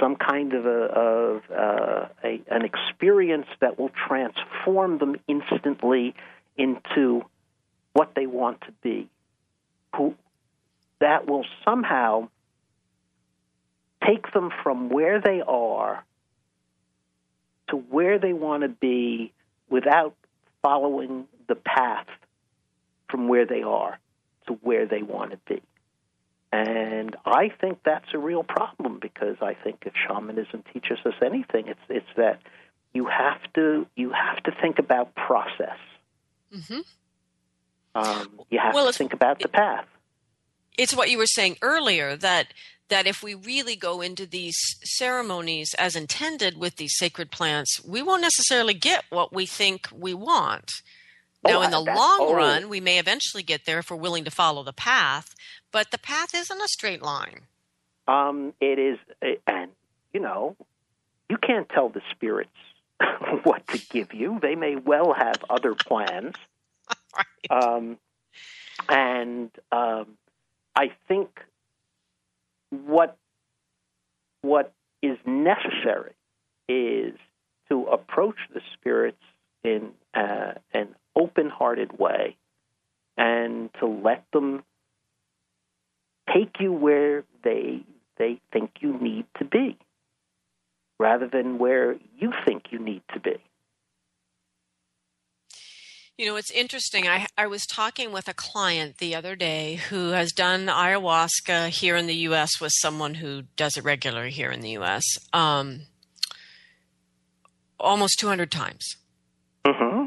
[0.01, 6.15] some kind of, a, of uh, a, an experience that will transform them instantly
[6.57, 7.23] into
[7.93, 9.09] what they want to be.
[9.97, 10.15] Who,
[11.01, 12.29] that will somehow
[14.07, 16.05] take them from where they are
[17.69, 19.33] to where they want to be
[19.69, 20.15] without
[20.63, 22.07] following the path
[23.09, 23.99] from where they are
[24.47, 25.63] to where they want to be.
[26.53, 31.69] And I think that's a real problem because I think if shamanism teaches us anything,
[31.69, 32.41] it's it's that
[32.93, 35.79] you have to you have to think about process.
[36.53, 36.81] Mm-hmm.
[37.95, 39.85] Um, you have Well, to think about the path.
[40.77, 42.49] it's what you were saying earlier that
[42.91, 48.03] that if we really go into these ceremonies as intended with these sacred plants, we
[48.03, 50.71] won't necessarily get what we think we want.
[51.43, 52.35] Now, Oh, in the long oh.
[52.35, 55.35] run, we may eventually get there if we're willing to follow the path,
[55.73, 57.43] but the path isn't a straight line.
[58.07, 58.99] Um, it is,
[59.47, 59.71] and
[60.13, 60.57] you know,
[61.29, 62.51] you can't tell the spirits
[63.45, 64.39] what to give you.
[64.43, 66.35] They may well have other plans.
[67.17, 67.65] Right.
[67.65, 67.99] Um,
[68.89, 70.17] and um,
[70.77, 71.41] I think
[72.71, 73.17] what
[74.43, 76.15] what is necessary
[76.69, 77.15] is
[77.69, 79.23] to approach the spirits
[79.63, 82.37] in uh, an open-hearted way,
[83.17, 84.63] and to let them
[86.35, 87.83] take you where they
[88.19, 89.77] they think you need to be,
[90.99, 93.37] rather than where you think you need to be.
[96.21, 97.09] You know, it's interesting.
[97.09, 101.97] I, I was talking with a client the other day who has done ayahuasca here
[101.97, 102.61] in the U.S.
[102.61, 105.03] with someone who does it regularly here in the U.S.
[105.33, 105.87] Um,
[107.79, 108.97] almost 200 times,
[109.65, 110.07] Mm-hmm.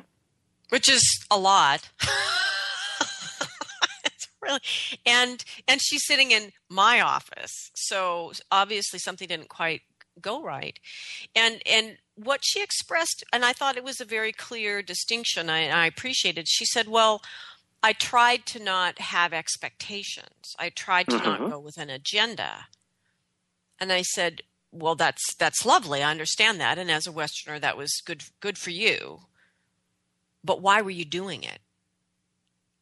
[0.70, 1.90] which is a lot.
[4.06, 4.60] it's really,
[5.08, 9.82] and and she's sitting in my office, so obviously something didn't quite
[10.22, 10.78] go right,
[11.36, 15.50] and and what she expressed, and I thought it was a very clear distinction.
[15.50, 16.48] I, I appreciated.
[16.48, 17.22] She said, "Well,
[17.82, 20.56] I tried to not have expectations.
[20.60, 21.50] I tried to not Mhm.
[21.50, 22.68] go with an agenda."
[23.80, 26.04] And I said, "Well, that's that's lovely.
[26.04, 29.28] I understand that, and as a Westerner, that was good good for you.
[30.44, 31.62] But why were you doing it?"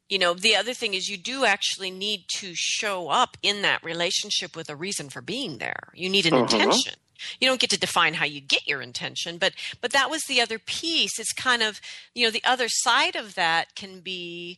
[0.09, 3.81] You know, the other thing is you do actually need to show up in that
[3.81, 5.93] relationship with a reason for being there.
[5.95, 6.37] You need an Mhm.
[6.37, 6.95] intention
[7.39, 10.41] you don't get to define how you get your intention but but that was the
[10.41, 11.19] other piece.
[11.19, 11.81] It's kind of
[12.13, 14.57] you know the other side of that can be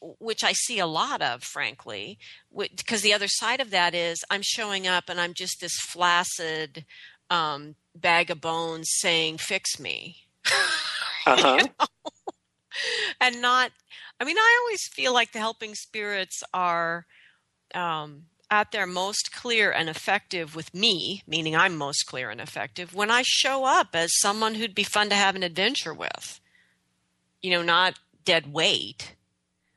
[0.00, 2.18] which i see a lot of frankly
[2.54, 6.84] because the other side of that is i'm showing up and i'm just this flaccid
[7.30, 10.16] um, bag of bones saying fix me.
[11.26, 11.58] Uh-huh.
[13.20, 13.70] and not
[14.18, 17.04] i mean i always feel like the helping spirits are
[17.74, 22.94] um, at their most clear and effective with me, meaning I'm most clear and effective,
[22.94, 26.40] when I show up as someone who'd be fun to have an adventure with.
[27.42, 29.14] You know, not dead weight,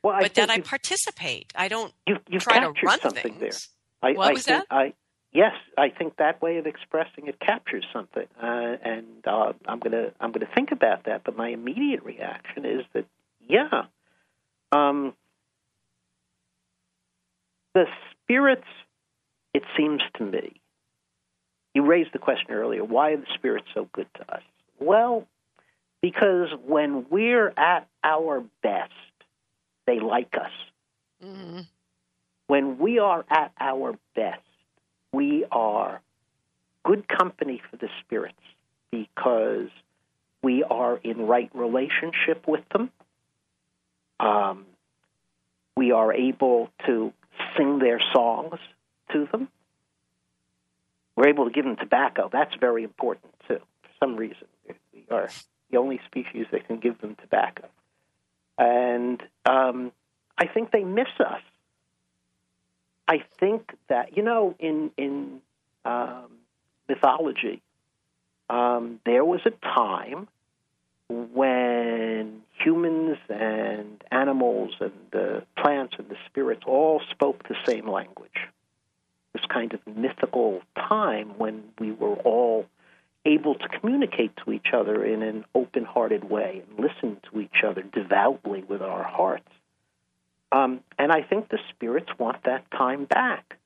[0.03, 1.53] well, but that I participate.
[1.55, 3.39] I don't you, you've try to run something things.
[3.39, 4.09] there.
[4.09, 4.65] I, What I was that?
[4.72, 4.93] I,
[5.32, 10.11] yes, I think that way of expressing it captures something, uh, and uh, I'm gonna
[10.19, 11.24] I'm gonna think about that.
[11.24, 13.05] But my immediate reaction is that
[13.47, 13.84] yeah,
[14.72, 15.13] um,
[17.76, 17.86] the
[18.32, 18.67] spirits.
[19.53, 20.61] It seems to me.
[21.73, 22.84] You raised the question earlier.
[22.84, 24.41] Why are the spirits so good to us?
[24.79, 25.27] Well,
[26.01, 28.93] because when we're at our best,
[29.86, 30.51] they like us
[31.21, 31.67] Mhm.
[32.47, 34.41] when we are at our best,
[35.11, 36.01] we are
[36.84, 38.41] good company for the spirits
[38.91, 39.69] because
[40.41, 42.91] we are in right relationship with them.
[44.19, 44.65] Um,
[45.75, 47.13] we are able to
[47.58, 48.60] sing their songs
[49.12, 49.49] to them.
[51.16, 52.30] We're able to give them tobacco.
[52.32, 53.60] That's very important too.
[53.84, 54.47] For some reason,
[54.93, 55.30] we are
[55.70, 57.68] the only species that can give them tobacco,
[58.58, 59.91] and um,
[60.38, 61.41] I think they miss us.
[63.08, 65.41] I think that you know in in
[65.86, 66.32] um,
[66.88, 67.62] mythology,
[68.49, 70.28] um, there was a time
[71.10, 78.47] when humans and animals and the plants and the spirits all spoke the same language.
[79.34, 82.66] This kind of mythical time when we were all
[83.26, 87.82] able to communicate to each other in an open-hearted way and listen to each other
[87.82, 89.47] devoutly with our hearts.
[90.51, 93.57] Um, and I think the spirits want that time back.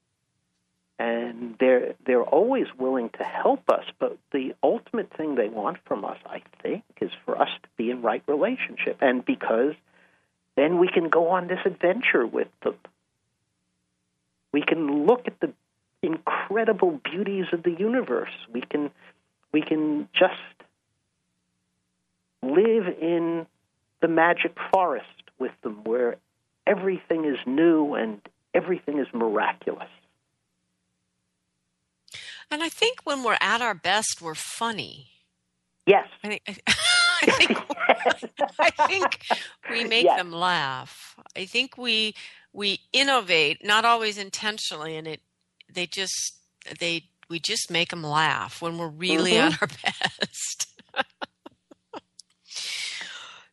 [0.97, 6.05] And they're they're always willing to help us, but the ultimate thing they want from
[6.05, 8.99] us, I think, is for us to be in right relationship.
[9.01, 9.73] And because
[10.55, 12.75] then we can go on this adventure with them.
[14.53, 15.51] We can look at the
[16.01, 18.31] incredible beauties of the universe.
[18.51, 18.91] We can
[19.51, 20.33] we can just
[22.41, 23.45] live in
[24.01, 25.05] the magic forest
[25.39, 26.17] with them where
[26.67, 28.21] everything is new and
[28.53, 29.89] everything is miraculous.
[32.51, 35.07] And I think when we're at our best, we're funny.
[35.85, 36.07] Yes.
[36.23, 36.41] I think,
[37.21, 37.57] I think,
[38.59, 39.19] I think
[39.69, 40.17] we make Yes.
[40.17, 41.15] them laugh.
[41.35, 42.15] I think we
[42.53, 45.21] we innovate, not always intentionally, and it
[45.71, 46.37] they just
[46.79, 49.51] they we just make them laugh when we're really Mhm.
[49.53, 50.67] at our best.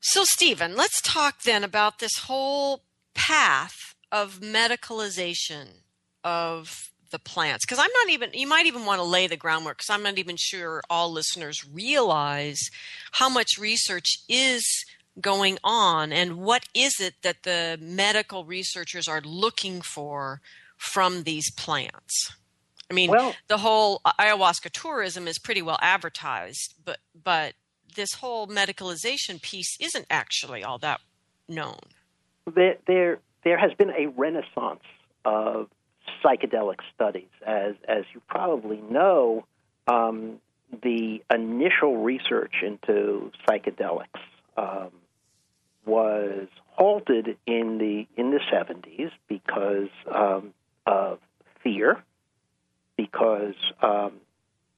[0.01, 2.85] so, Stephen, let's talk then about this whole
[3.15, 5.83] path of medicalization
[6.25, 9.79] of the plants because i'm not even you might even want to lay the groundwork
[9.79, 12.59] because i'm not even sure all listeners realize
[13.13, 14.85] how much research is
[15.21, 20.41] going on and what is it that the medical researchers are looking for
[20.79, 22.35] from these plants.
[22.91, 27.55] I mean Well- the whole uh, ayahuasca tourism is pretty well advertised but but
[27.95, 31.01] this whole medicalization piece isn't actually all that
[31.49, 31.79] known.
[32.53, 34.83] There, there, there has been a renaissance
[35.25, 35.69] of
[36.25, 37.29] psychedelic studies.
[37.47, 39.45] As, as you probably know,
[39.87, 40.41] um,
[40.83, 44.21] the initial research into psychedelics
[44.57, 44.91] um,
[45.85, 50.55] was halted in the in the 70s because um,
[50.87, 51.19] of
[51.63, 52.03] fear,
[52.97, 54.13] because um,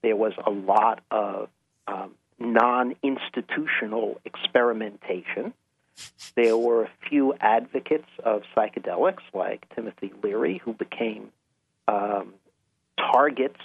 [0.02, 1.48] there was a lot of
[1.86, 5.52] um, non-institutional experimentation.
[6.36, 11.30] There were a few advocates of psychedelics, like Timothy Leary, who became
[11.86, 12.34] um,
[12.98, 13.60] targets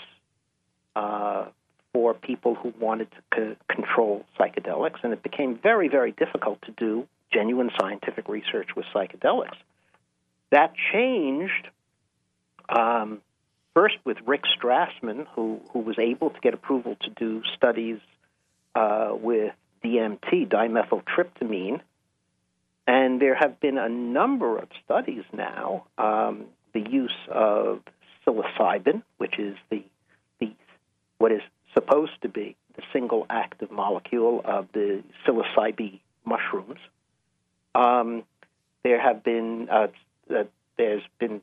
[0.96, 1.46] uh,
[1.94, 6.72] for people who wanted to c- control psychedelics, and it became very, very difficult to
[6.72, 9.58] do genuine scientific research with psychedelics.
[10.52, 11.68] That changed
[12.70, 13.22] um,
[13.74, 18.00] first with Rick Strassman, who, who was able to get approval to do studies
[18.76, 19.54] uh, with
[19.84, 21.82] DMT, dimethyltryptamine.
[22.90, 27.82] And there have been a number of studies now, um, the use of
[28.26, 29.84] psilocybin, which is the,
[30.40, 30.54] the
[31.20, 31.44] what is
[31.76, 36.80] supposed to be the single active molecule of the psilocybe mushrooms.
[37.76, 38.24] Um,
[38.84, 39.88] there have been uh,
[40.36, 41.42] uh, there's been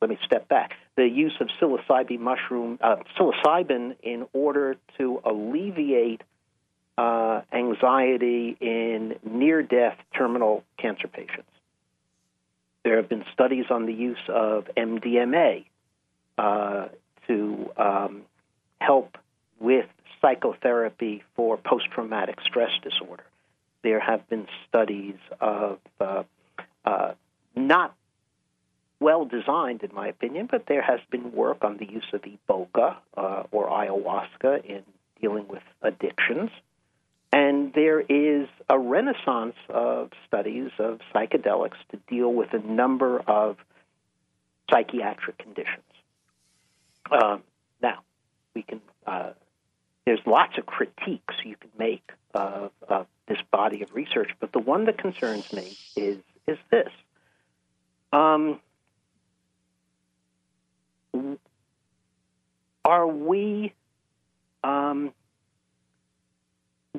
[0.00, 0.74] let me step back.
[0.96, 6.22] The use of psilocybe mushroom, uh, psilocybin, in order to alleviate
[6.98, 11.48] uh, anxiety in near-death terminal cancer patients.
[12.82, 15.64] There have been studies on the use of MDMA
[16.36, 16.88] uh,
[17.28, 18.22] to um,
[18.80, 19.16] help
[19.60, 19.86] with
[20.20, 23.24] psychotherapy for post-traumatic stress disorder.
[23.82, 26.24] There have been studies of uh,
[26.84, 27.12] uh,
[27.54, 27.94] not
[28.98, 32.96] well designed, in my opinion, but there has been work on the use of iboga
[33.16, 34.82] uh, or ayahuasca in
[35.20, 36.50] dealing with addictions.
[37.32, 43.56] And there is a renaissance of studies of psychedelics to deal with a number of
[44.70, 45.84] psychiatric conditions.
[47.10, 47.42] Um,
[47.82, 48.00] now,
[48.54, 48.80] we can.
[49.06, 49.30] Uh,
[50.04, 54.58] there's lots of critiques you can make of, of this body of research, but the
[54.58, 56.88] one that concerns me is is this.
[58.10, 58.60] Um,
[62.84, 63.74] are we
[64.64, 65.12] um,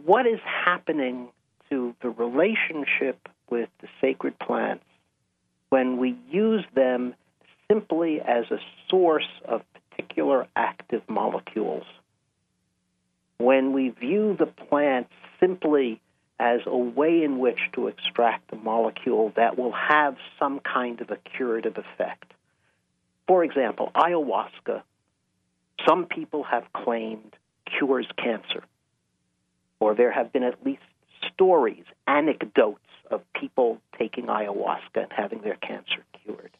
[0.05, 1.29] what is happening
[1.69, 4.85] to the relationship with the sacred plants
[5.69, 7.13] when we use them
[7.69, 8.57] simply as a
[8.89, 11.85] source of particular active molecules?
[13.37, 16.01] When we view the plants simply
[16.39, 21.09] as a way in which to extract a molecule that will have some kind of
[21.09, 22.33] a curative effect.
[23.27, 24.81] For example, ayahuasca,
[25.87, 27.35] some people have claimed
[27.65, 28.63] cures cancer,
[29.79, 30.81] or there have been at least
[31.33, 36.51] stories, anecdotes of people taking ayahuasca and having their cancer cured.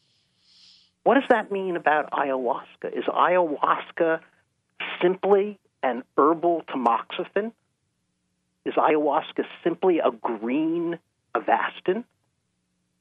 [1.04, 2.92] What does that mean about ayahuasca?
[2.92, 4.20] Is ayahuasca
[5.00, 7.52] simply an herbal tamoxifen?
[8.64, 10.98] Is ayahuasca simply a green
[11.34, 12.04] Avastin?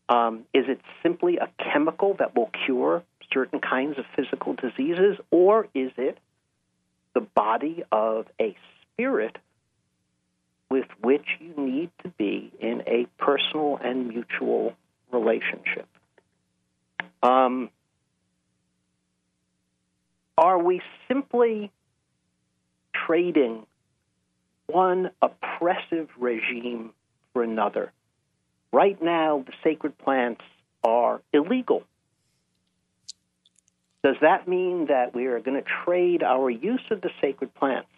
[0.08, 5.68] Um, is it simply a chemical that will cure certain kinds of physical diseases, or
[5.76, 6.18] is it
[7.14, 8.56] the body of a
[8.94, 9.38] spirit
[10.70, 14.74] with which you need to be in a personal and mutual
[15.12, 15.88] relationship?
[17.24, 17.70] Um,
[20.38, 21.72] are we simply
[22.94, 23.66] trading
[24.68, 26.92] one oppressive regime
[27.34, 27.92] for another?
[28.72, 30.44] Right now, the sacred plants
[30.84, 31.84] are illegal
[34.04, 37.90] does that mean that we are going to trade our use of the sacred plants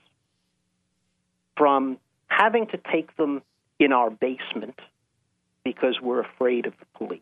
[1.55, 1.97] from
[2.31, 3.41] having to take them
[3.79, 4.79] in our basement
[5.63, 7.21] because we're afraid of the police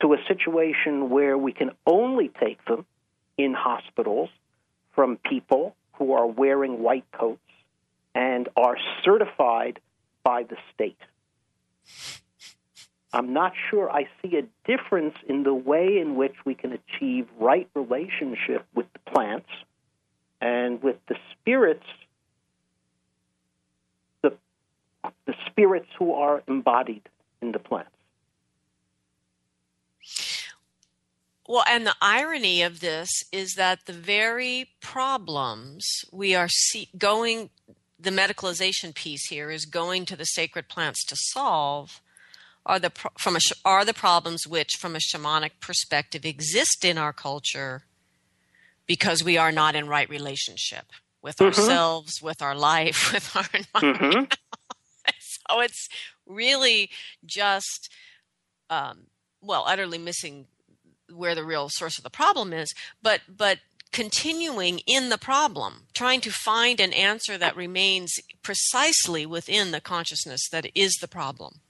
[0.00, 2.84] to a situation where we can only take them
[3.36, 4.28] in hospitals
[4.94, 7.40] from people who are wearing white coats
[8.14, 9.80] and are certified
[10.22, 10.98] by the state?
[13.12, 17.26] I'm not sure I see a difference in the way in which we can achieve
[17.40, 19.48] right relationship with the plants
[20.40, 21.86] and with the spirits,
[24.22, 24.34] the,
[25.26, 27.02] the spirits who are embodied
[27.42, 27.90] in the plants.
[31.46, 37.48] Well, and the irony of this is that the very problems we are see- going,
[37.98, 42.02] the medicalization piece here is going to the sacred plants to solve
[42.66, 47.14] are the from a, are the problems which from a shamanic perspective exist in our
[47.14, 47.84] culture
[48.86, 50.92] because we are not in right relationship
[51.22, 51.46] with mm-hmm.
[51.46, 53.44] ourselves with our life with our
[53.80, 54.24] mm-hmm.
[55.50, 55.88] So it's
[56.26, 56.90] really
[57.24, 57.90] just
[58.70, 59.06] um,
[59.40, 60.46] well utterly missing
[61.12, 62.72] where the real source of the problem is
[63.02, 63.58] but but
[63.90, 70.46] continuing in the problem, trying to find an answer that remains precisely within the consciousness
[70.50, 71.60] that is the problem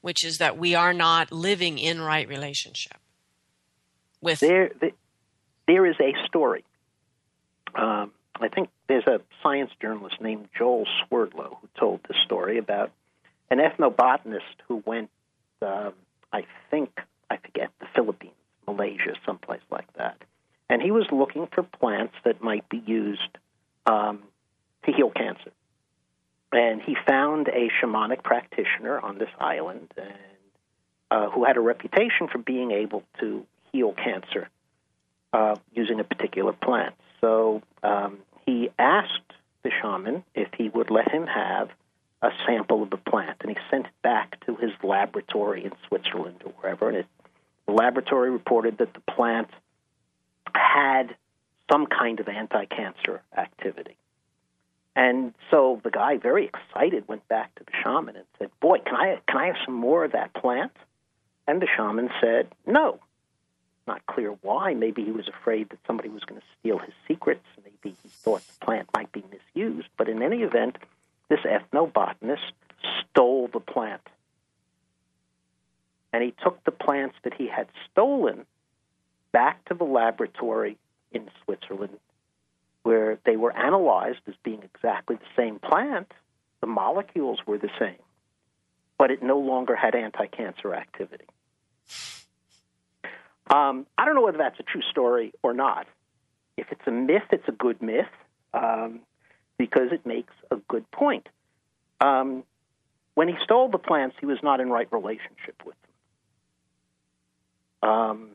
[0.00, 2.98] which is that we are not living in right relationship
[4.20, 4.70] with there
[5.66, 6.64] there is a story.
[7.74, 12.90] Um, i think there's a science journalist named joel swerdlow who told this story about
[13.50, 15.10] an ethnobotanist who went
[15.62, 15.92] um,
[16.32, 16.90] i think
[17.30, 18.34] i forget the philippines
[18.66, 20.16] malaysia someplace like that
[20.70, 23.38] and he was looking for plants that might be used
[23.86, 24.22] um,
[24.84, 25.50] to heal cancer
[26.52, 30.14] and he found a shamanic practitioner on this island and
[31.10, 34.48] uh, who had a reputation for being able to heal cancer
[35.32, 36.94] uh, using a particular plant.
[37.20, 39.32] So um, he asked
[39.62, 41.68] the shaman if he would let him have
[42.22, 46.42] a sample of the plant, and he sent it back to his laboratory in Switzerland
[46.44, 46.88] or wherever.
[46.88, 47.06] And it,
[47.66, 49.50] the laboratory reported that the plant
[50.52, 51.14] had
[51.70, 53.96] some kind of anti-cancer activity.
[54.96, 58.96] And so the guy, very excited, went back to the shaman and said, "Boy, can
[58.96, 60.72] I can I have some more of that plant?"
[61.46, 62.98] And the shaman said, "No."
[63.86, 64.74] Not clear why.
[64.74, 67.44] Maybe he was afraid that somebody was going to steal his secrets.
[67.64, 69.88] Maybe he thought the plant might be misused.
[69.96, 70.76] But in any event,
[71.28, 72.52] this ethnobotanist
[73.00, 74.02] stole the plant.
[76.12, 78.46] And he took the plants that he had stolen
[79.32, 80.78] back to the laboratory
[81.12, 81.98] in Switzerland
[82.82, 86.10] where they were analyzed as being exactly the same plant,
[86.62, 87.98] the molecules were the same,
[88.96, 91.26] but it no longer had anti cancer activity.
[93.50, 95.86] Um, I don't know whether that's a true story or not.
[96.56, 98.06] If it's a myth, it's a good myth
[98.54, 99.00] um,
[99.58, 101.28] because it makes a good point.
[102.00, 102.44] Um,
[103.14, 105.74] when he stole the plants, he was not in right relationship with
[107.82, 107.90] them.
[107.90, 108.28] Um,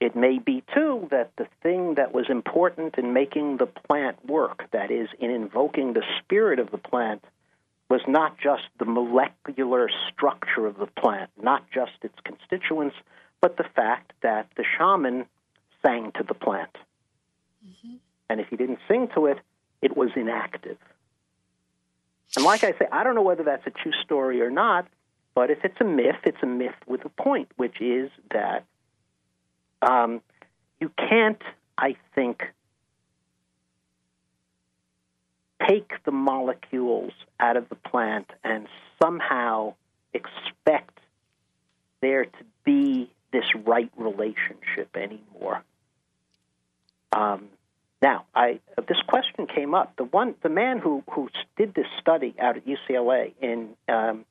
[0.00, 4.64] it may be, too, that the thing that was important in making the plant work,
[4.72, 7.24] that is, in invoking the spirit of the plant,
[7.88, 12.96] was not just the molecular structure of the plant, not just its constituents,
[13.40, 15.26] but the fact that the shaman
[15.84, 16.76] sang to the plant.
[17.66, 17.96] Mm-hmm.
[18.28, 19.38] And if he didn't sing to it,
[19.82, 20.78] it was inactive.
[22.36, 24.86] And like I say, I don't know whether that's a true story or not,
[25.34, 28.64] but if it's a myth, it's a myth with a point, which is that
[29.82, 30.20] um,
[30.80, 31.42] you can't,
[31.76, 32.42] I think,
[35.66, 38.66] take the molecules out of the plant and
[39.02, 39.74] somehow
[40.12, 40.98] expect
[42.00, 45.62] there to be this right relationship anymore.
[47.12, 47.48] Um,
[48.00, 49.96] now, I this question came up.
[49.96, 54.24] The one, the man who who did this study out at UCLA in um,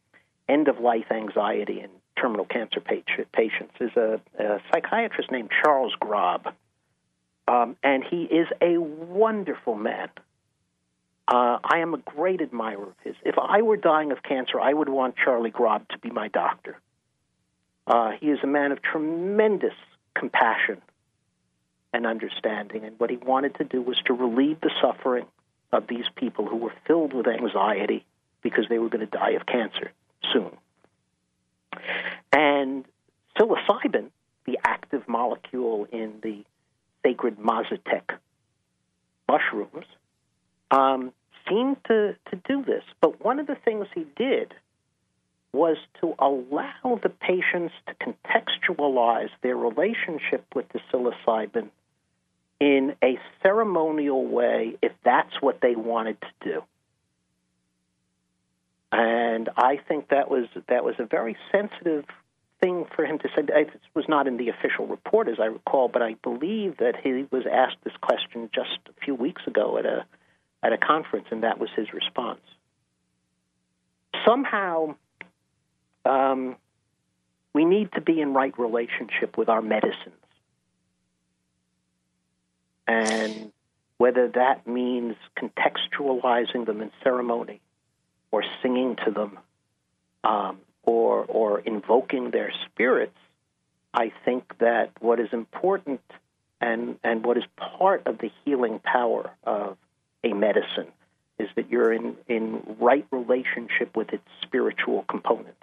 [0.48, 6.48] end of life anxiety and terminal cancer patients is a, a psychiatrist named Charles Grob,
[7.48, 10.10] um, and he is a wonderful man.
[11.28, 13.16] Uh, I am a great admirer of his.
[13.26, 16.80] If I were dying of cancer, I would want Charlie Grob to be my doctor.
[17.86, 19.74] Uh, he is a man of tremendous
[20.16, 20.82] compassion
[21.94, 25.26] and understanding, and what he wanted to do was to relieve the suffering
[25.72, 28.06] of these people who were filled with anxiety
[28.42, 29.92] because they were going to die of cancer
[30.32, 30.52] soon.
[32.32, 32.86] And
[33.38, 34.10] psilocybin,
[34.46, 36.44] the active molecule in the
[37.06, 38.18] sacred Mazatec
[39.28, 39.86] mushrooms,
[40.72, 41.12] um,
[41.48, 42.84] seemed to, to do this.
[43.02, 44.54] But one of the things he did
[45.54, 51.70] was to allow the patients to contextualize their relationship with the psilocybin
[52.60, 56.64] in a ceremonial way if that's what they wanted to do.
[58.92, 62.06] And I think that was that was a very sensitive
[62.62, 63.44] thing for him to say.
[63.48, 67.28] It was not in the official report, as I recall, but I believe that he
[67.30, 70.06] was asked this question just a few weeks ago at a
[70.64, 72.42] at a conference, and that was his response.
[74.26, 74.96] Somehow,
[76.08, 76.56] um,
[77.54, 80.16] we need to be in right relationship with our medicines,
[82.88, 83.52] and
[83.98, 87.62] whether that means contextualizing them in ceremony
[88.32, 89.40] or singing to them
[90.24, 93.18] um, or, or invoking their spirits,
[93.94, 96.02] I think that what is important
[96.62, 99.78] and, and what is part of the healing power of
[100.24, 100.92] a medicine
[101.40, 105.56] is that you're in, in right relationship with its spiritual component.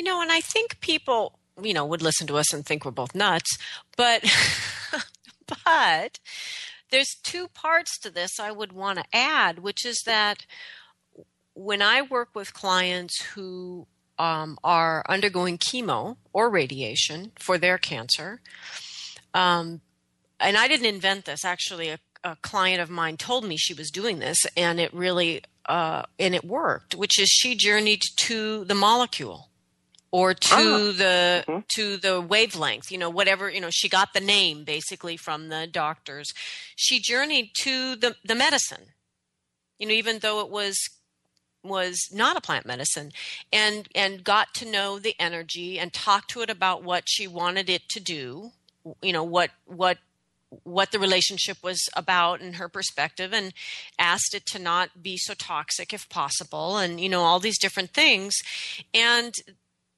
[0.00, 2.90] You know, and I think people, you know, would listen to us and think we're
[2.90, 3.58] both nuts,
[3.98, 4.24] but
[5.66, 6.18] but
[6.90, 10.46] there's two parts to this I would want to add, which is that
[11.52, 13.88] when I work with clients who
[14.18, 18.40] um, are undergoing chemo or radiation for their cancer,
[19.34, 19.82] um,
[20.40, 21.44] and I didn't invent this.
[21.44, 25.42] Actually, a, a, client of mine told me she was doing this, and it really
[25.66, 26.94] uh, and it worked.
[26.94, 29.49] Which is she journeyed to the molecule
[30.12, 30.92] or to ah.
[30.96, 31.58] the mm-hmm.
[31.68, 35.66] to the wavelength you know whatever you know she got the name basically from the
[35.66, 36.32] doctors
[36.76, 38.86] she journeyed to the the medicine
[39.78, 40.78] you know even though it was
[41.62, 43.12] was not a plant medicine
[43.52, 47.68] and and got to know the energy and talked to it about what she wanted
[47.68, 48.50] it to do
[49.02, 49.98] you know what what
[50.64, 53.52] what the relationship was about in her perspective and
[53.98, 57.90] asked it to not be so toxic if possible and you know all these different
[57.90, 58.34] things
[58.94, 59.34] and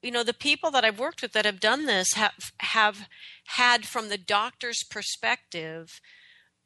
[0.03, 3.07] you know the people that I've worked with that have done this have have
[3.45, 6.01] had from the doctor's perspective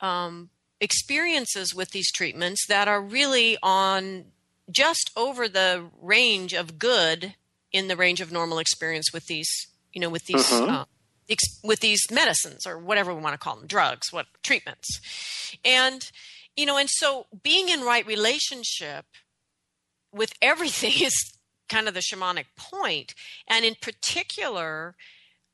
[0.02, 4.26] um, experiences with these treatments that are really on
[4.70, 7.36] just over the range of good
[7.72, 9.50] in the range of normal experience with these,
[9.94, 10.70] you know, with these mm-hmm.
[10.70, 10.86] uh,
[11.30, 15.00] ex- with these medicines or whatever we want to call them, drugs, what treatments,
[15.64, 16.12] and
[16.56, 19.06] you know, and so being in right relationship
[20.12, 21.37] with everything is
[21.70, 23.14] kind of the shamanic point,
[23.48, 24.96] and in particular.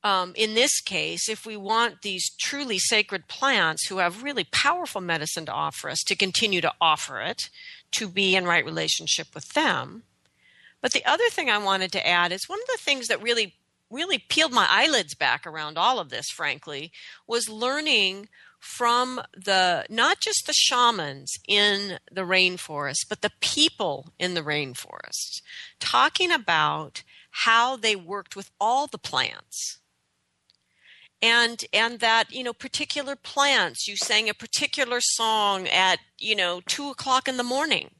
[0.05, 4.99] Um, in this case, if we want these truly sacred plants who have really powerful
[4.99, 7.49] medicine to offer us to continue to offer it,
[7.93, 10.03] to be in right relationship with them.
[10.81, 13.55] But the other thing I wanted to add is one of the things that really
[13.93, 16.91] really peeled my eyelids back around all of this frankly
[17.27, 18.27] was learning
[18.63, 25.41] from the not just the shamans in the rainforest but the people in the rainforest
[25.79, 27.03] talking about
[27.33, 29.79] how they worked with all the plants.
[31.21, 36.61] And and that you know particular plants you sang a particular song at you know
[36.65, 37.91] two o'clock in the morning.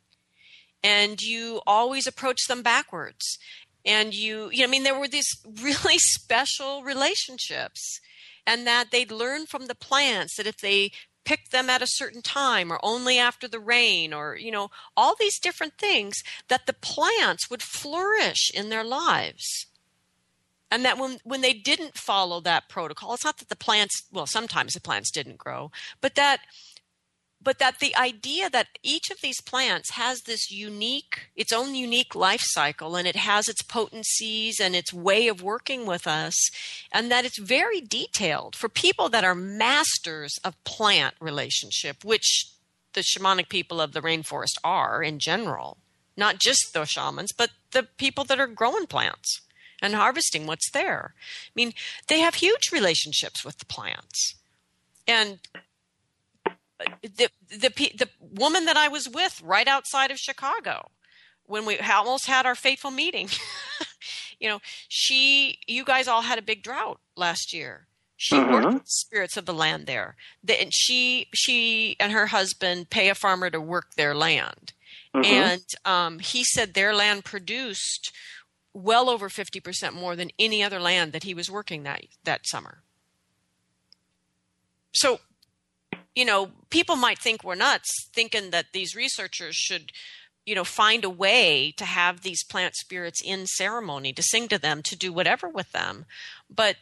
[0.84, 3.38] And you always approach them backwards.
[3.86, 8.02] And you you know i mean there were these really special relationships
[8.46, 10.92] and that they'd learn from the plants that if they
[11.26, 15.16] picked them at a certain time or only after the rain or you know all
[15.18, 19.68] these different things that the plants would flourish in their lives.
[20.70, 24.26] And that when when they didn't follow that protocol it's not that the plants well
[24.26, 25.72] sometimes the plants didn't grow
[26.02, 26.40] but that
[27.44, 32.16] but that the idea that each of these plants has this unique its own unique
[32.16, 36.36] life cycle and it has its potencies and its way of working with us
[36.92, 42.50] and that it's very detailed for people that are masters of plant relationship which
[42.94, 45.78] the shamanic people of the rainforest are in general
[46.16, 49.42] not just the shamans but the people that are growing plants
[49.84, 51.14] and harvesting what's there.
[51.16, 51.74] I mean
[52.08, 54.36] they have huge relationships with the plants.
[55.06, 55.40] And
[57.02, 60.90] the the the woman that I was with right outside of Chicago
[61.46, 63.30] when we almost had our fateful meeting.
[64.40, 67.88] you know, she you guys all had a big drought last year.
[68.16, 68.52] She mm-hmm.
[68.52, 70.16] worked with the spirits of the land there.
[70.44, 74.74] The, and she she and her husband pay a farmer to work their land.
[75.16, 75.26] Mm-hmm.
[75.26, 78.12] And um, he said their land produced
[78.74, 82.82] well over 50% more than any other land that he was working that that summer.
[84.94, 85.20] So
[86.16, 89.92] you know, people might think we're nuts thinking that these researchers should,
[90.46, 94.58] you know, find a way to have these plant spirits in ceremony, to sing to
[94.58, 96.06] them, to do whatever with them.
[96.50, 96.78] But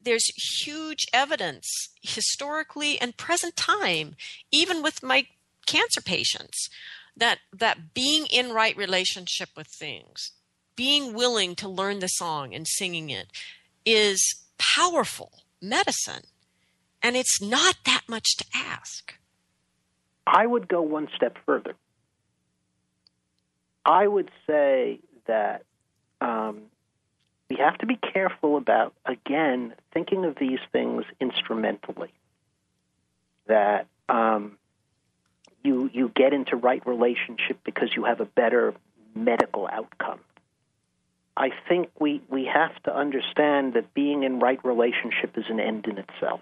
[0.00, 0.26] there's
[0.64, 1.68] huge evidence
[2.02, 4.16] historically and present time,
[4.50, 5.26] even with my
[5.66, 6.68] cancer patients,
[7.16, 10.32] that that being in right relationship with things,
[10.74, 13.28] being willing to learn the song and singing it
[13.84, 16.24] is powerful medicine
[17.02, 19.14] and it's not that much to ask.
[20.26, 21.74] I would go one step further.
[23.84, 25.64] I would say that
[26.20, 26.62] um,
[27.50, 32.12] we have to be careful about, again, thinking of these things instrumentally.
[33.46, 34.56] That um,
[35.64, 38.74] you you get into right relationship because you have a better
[39.14, 40.20] medical outcome.
[41.36, 45.86] I think we, we have to understand that being in right relationship is an end
[45.86, 46.40] in itself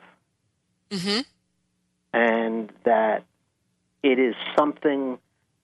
[0.91, 1.21] mm-hmm.
[2.13, 3.25] and that
[4.03, 5.19] it is something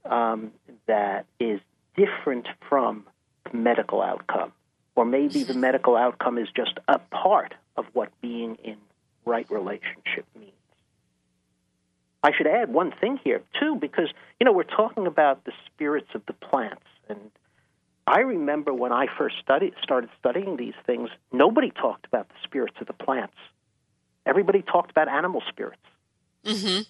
[0.05, 0.53] um,
[0.87, 1.61] that is
[1.97, 3.05] different from
[3.51, 4.53] the medical outcome,
[4.95, 8.77] or maybe the medical outcome is just a part of what being in
[9.25, 10.53] right relationship means.
[12.23, 14.09] I should add one thing here too, because
[14.41, 17.31] you know we're talking about the spirits of the plants, and
[18.07, 22.77] I remember when I first studied, started studying these things, nobody talked about the spirits
[22.81, 23.35] of the plants
[24.27, 25.83] everybody talked about animal spirits.
[26.45, 26.83] Mm-hmm.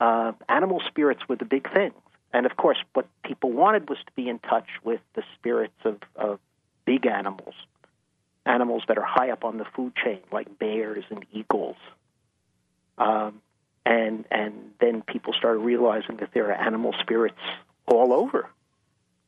[0.00, 1.94] Uh, animal spirits were the big things.
[2.32, 5.98] And of course, what people wanted was to be in touch with the spirits of,
[6.14, 6.38] of
[6.84, 7.54] big animals,
[8.44, 11.76] animals that are high up on the food chain, like bears and eagles.
[12.98, 13.40] Um,
[13.86, 17.38] and and then people started realizing that there are animal spirits
[17.86, 18.48] all over.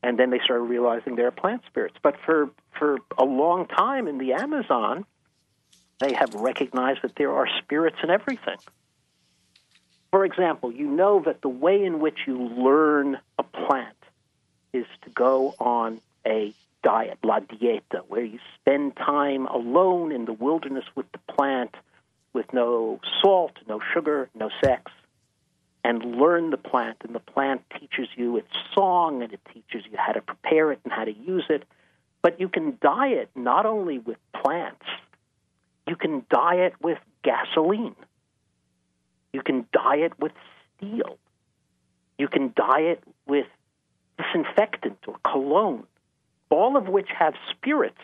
[0.03, 1.95] And then they started realizing there are plant spirits.
[2.03, 5.05] But for for a long time in the Amazon,
[6.01, 8.57] they have recognized that there are spirits in everything.
[10.11, 13.95] For example, you know that the way in which you learn a plant
[14.73, 20.33] is to go on a diet, la dieta, where you spend time alone in the
[20.33, 21.75] wilderness with the plant
[22.33, 24.91] with no salt, no sugar, no sex,
[25.83, 26.97] and learn the plant.
[27.03, 30.79] And the plant teaches you its song and it teaches you how to prepare it
[30.83, 31.63] and how to use it.
[32.21, 34.85] But you can diet not only with plants,
[35.91, 37.97] you can diet with gasoline.
[39.33, 40.31] You can diet with
[40.77, 41.17] steel.
[42.17, 43.47] You can diet with
[44.17, 45.83] disinfectant or cologne,
[46.49, 47.99] all of which have spirits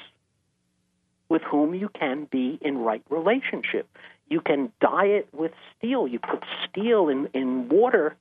[1.29, 3.87] with whom you can be in right relationship.
[4.29, 6.09] You can diet with steel.
[6.09, 8.17] You put steel in, in water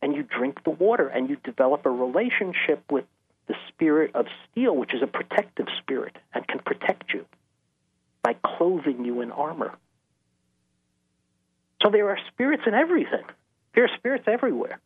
[0.00, 3.04] and you drink the water and you develop a relationship with
[3.48, 7.26] the spirit of steel, which is a protective spirit and can protect you
[8.22, 9.76] by clothing you in armor.
[11.82, 13.24] So there are spirits in everything.
[13.74, 14.80] There are spirits everywhere.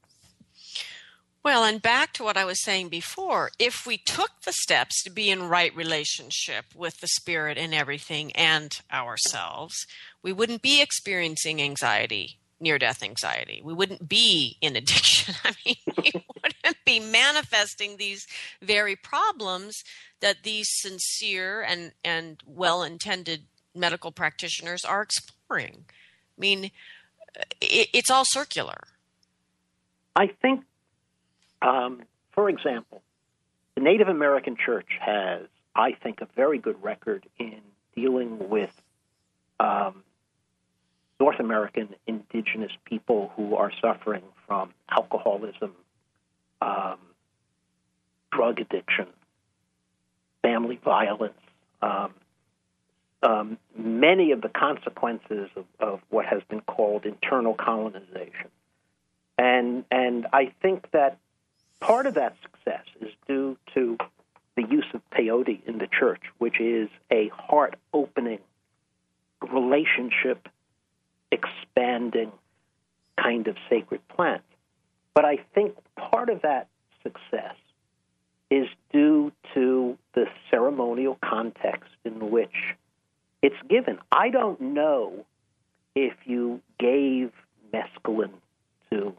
[1.43, 5.11] Well, and back to what I was saying before, if we took the steps to
[5.11, 9.75] be in right relationship with the spirit and everything and ourselves,
[10.23, 13.61] we wouldn't be experiencing anxiety, near death anxiety.
[13.65, 15.35] We wouldn't be in addiction.
[15.45, 18.27] I mean, we wouldn't be manifesting these
[18.63, 19.83] very problems
[20.21, 23.43] that these sincere and, and well intended
[23.75, 25.85] medical practitioners are exploring.
[25.89, 26.71] I mean,
[27.61, 28.85] it, it's all circular.
[30.17, 30.65] I think,
[31.61, 32.03] um,
[32.33, 33.03] for example,
[33.75, 35.43] the Native American Church has,
[35.75, 37.61] I think, a very good record in
[37.97, 38.71] dealing with
[39.59, 40.05] um,
[41.21, 45.73] North American indigenous people who are suffering from alcoholism,
[46.61, 46.99] um,
[48.33, 49.07] drug addiction,
[50.43, 51.39] family violence,
[51.83, 52.15] um,
[53.23, 58.51] um, many of the consequences of, of, what has been called internal colonization.
[59.39, 61.19] And, and I think that
[61.81, 63.97] part of that success is due to
[64.57, 68.41] the use of peyote in the church, which is a heart opening,
[69.43, 70.49] relationship
[71.35, 72.33] expanding
[73.21, 74.43] kind of sacred plant.
[75.15, 76.69] But I think part of that
[77.03, 77.57] success
[78.51, 82.77] is due to the ceremonial context in which
[83.43, 83.99] it's given.
[84.11, 85.27] I don't know
[85.95, 87.33] if you gave
[87.73, 88.31] mescaline
[88.91, 89.15] to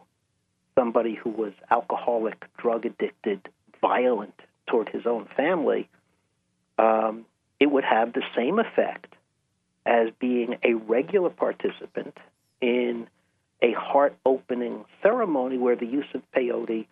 [0.78, 3.48] somebody who was alcoholic, drug addicted,
[3.82, 5.90] violent toward his own family,
[6.78, 7.26] um,
[7.60, 9.14] it would have the same effect
[9.86, 12.18] as being a regular participant
[12.62, 13.08] in
[13.62, 16.88] a heart opening ceremony where the use of peyote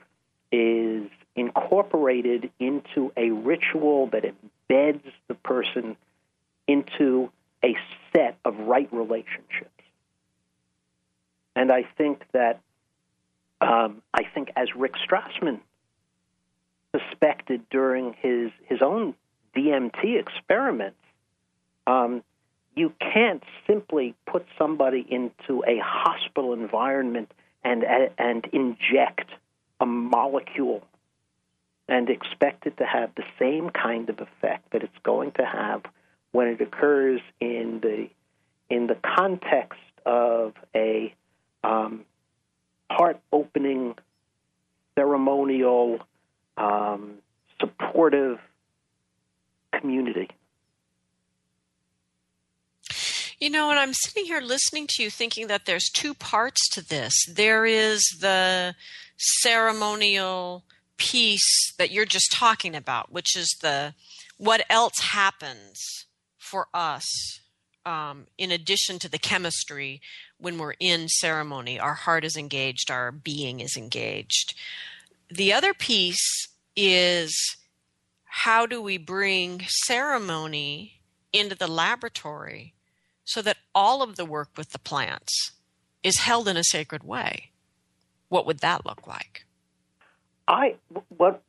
[0.52, 5.98] is incorporated into a ritual that embeds the person
[6.68, 7.32] into
[7.64, 7.76] a
[8.14, 9.70] set of right relationships.
[11.56, 12.60] And I think that
[13.62, 15.60] um, I think as Rick Strassman
[16.96, 19.16] suspected during his his own
[19.56, 21.00] DMT experiments,
[21.88, 22.24] um,
[22.76, 27.32] you can't simply put somebody into a hospital environment
[27.64, 27.84] and
[28.18, 29.30] and inject
[29.80, 30.84] a molecule
[31.88, 35.84] and expect it to have the same kind of effect that it's going to have
[36.32, 38.10] when it occurs in the
[38.70, 41.14] in the context of a
[41.64, 42.06] um,
[42.90, 43.96] heart opening
[44.98, 46.00] ceremonial
[46.58, 47.16] um,
[47.60, 48.40] supportive
[49.72, 50.30] community
[53.44, 56.82] You know, and I'm sitting here listening to you thinking that there's two parts to
[56.82, 57.14] this.
[57.28, 58.74] There is the
[59.18, 60.64] ceremonial
[60.96, 63.96] piece that you're just talking about, which is the
[64.38, 66.06] what else happens
[66.38, 67.04] for us
[67.86, 70.00] um, in addition to the chemistry
[70.38, 71.78] when we're in ceremony.
[71.78, 74.56] Our heart is engaged, our being is engaged.
[75.30, 77.58] The other piece is
[78.24, 81.02] how do we bring ceremony
[81.34, 82.74] into the laboratory
[83.26, 85.52] so that all of the work with the plants
[86.04, 87.52] is held in a sacred way.
[88.30, 89.46] What would that look like?
[90.48, 90.76] I
[91.18, 91.42] what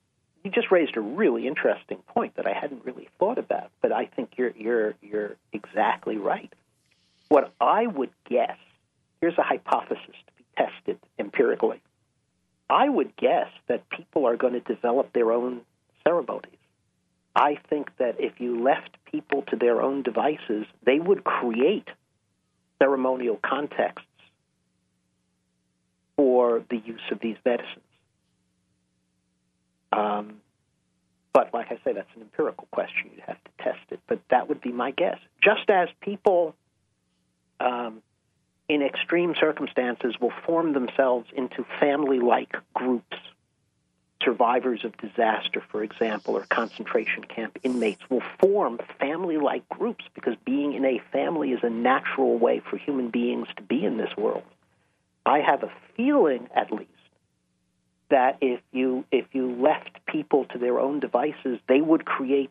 [0.44, 4.06] you just raised a really interesting point that I hadn't really thought about, but I
[4.06, 6.52] think you're you're you're exactly right.
[7.28, 8.58] What I would guess,
[9.20, 11.80] here's a hypothesis to be tested empirically.
[12.68, 15.62] I would guess that people are going to develop their own
[16.02, 16.58] ceremonies.
[17.34, 21.88] I think that if you left people to their own devices, they would create
[22.78, 24.06] ceremonial contexts
[26.16, 27.80] for the use of these medicines.
[29.92, 30.40] Um,
[31.32, 33.10] but like I say, that's an empirical question.
[33.12, 34.00] You'd have to test it.
[34.06, 35.18] But that would be my guess.
[35.42, 36.54] Just as people
[37.58, 38.02] um,
[38.68, 43.16] in extreme circumstances will form themselves into family like groups
[44.24, 50.34] survivors of disaster, for example, or concentration camp inmates will form family like groups because
[50.44, 54.16] being in a family is a natural way for human beings to be in this
[54.16, 54.44] world.
[55.26, 56.90] I have a feeling, at least,
[58.10, 62.50] that if you if you left people to their own devices, they would create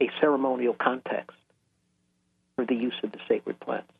[0.00, 1.36] a ceremonial context
[2.56, 3.90] for the use of the sacred plants.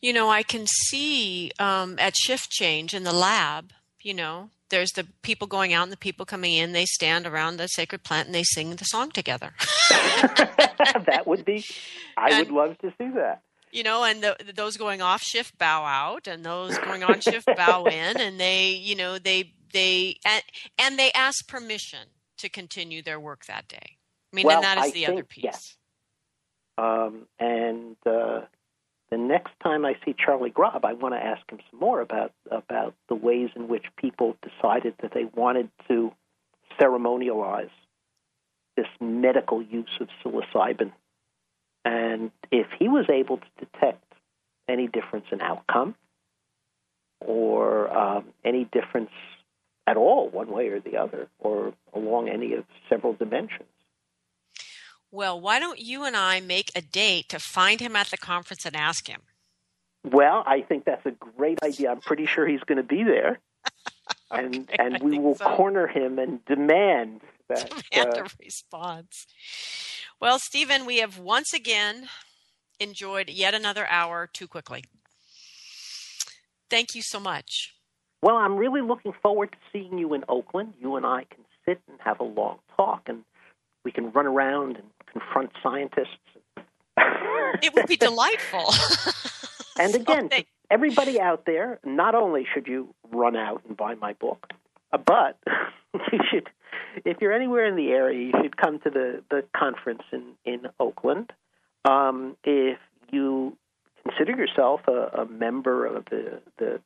[0.00, 4.92] You know, I can see um, at shift change in the lab, you know, there's
[4.92, 6.72] the people going out and the people coming in.
[6.72, 9.52] They stand around the sacred plant and they sing the song together.
[9.90, 11.64] that would be.
[12.16, 13.42] I and, would love to see that.
[13.72, 17.46] You know, and the, those going off shift bow out, and those going on shift
[17.56, 20.42] bow in, and they, you know, they they and,
[20.78, 22.00] and they ask permission
[22.38, 23.98] to continue their work that day.
[24.32, 25.44] I mean, well, and that is I the think, other piece.
[25.44, 25.76] Yes.
[26.78, 28.42] Um, and uh,
[29.10, 32.32] the next time I see Charlie Grob, I want to ask him some more about
[32.50, 36.12] about the ways in which people decided that they wanted to
[36.80, 37.70] ceremonialize
[38.76, 40.92] this medical use of psilocybin,
[41.84, 44.04] and if he was able to detect
[44.68, 45.96] any difference in outcome
[47.20, 49.10] or um, any difference
[49.86, 53.68] at all, one way or the other, or along any of several dimensions.
[55.12, 58.64] Well, why don't you and I make a date to find him at the conference
[58.64, 59.22] and ask him?
[60.04, 61.90] Well, I think that's a great idea.
[61.90, 63.38] I'm pretty sure he's going to be there.
[64.30, 65.44] and Okay, and I we will so.
[65.56, 69.26] corner him and demand that Demand uh, a response.
[70.20, 72.08] Well, Stephen, we have once again
[72.78, 74.84] enjoyed yet another hour too quickly.
[76.70, 77.74] Thank you so much.
[78.22, 80.74] Well, I'm really looking forward to seeing you in Oakland.
[80.80, 83.24] You and I can sit and have a long talk, and
[83.84, 86.16] we can run around and confront scientists.
[87.62, 88.72] It would be delightful.
[89.78, 90.30] and again,
[90.70, 94.46] everybody out there, not only should you run out and buy my book,
[94.92, 95.36] uh, but
[96.12, 96.48] you should,
[97.04, 100.68] if you're anywhere in the area, you should come to the, the conference in, in
[100.78, 101.32] Oakland.
[101.84, 102.78] Um, if
[103.10, 103.56] you
[104.04, 106.80] consider yourself a, a member of the, the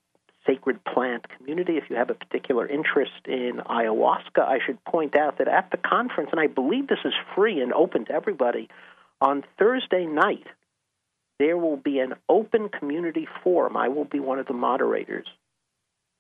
[0.47, 5.39] sacred plant community, if you have a particular interest in ayahuasca, I should point out
[5.39, 8.69] that at the conference, and I believe this is free and open to everybody,
[9.21, 10.47] on Thursday night,
[11.39, 13.77] there will be an open community forum.
[13.77, 15.27] I will be one of the moderators.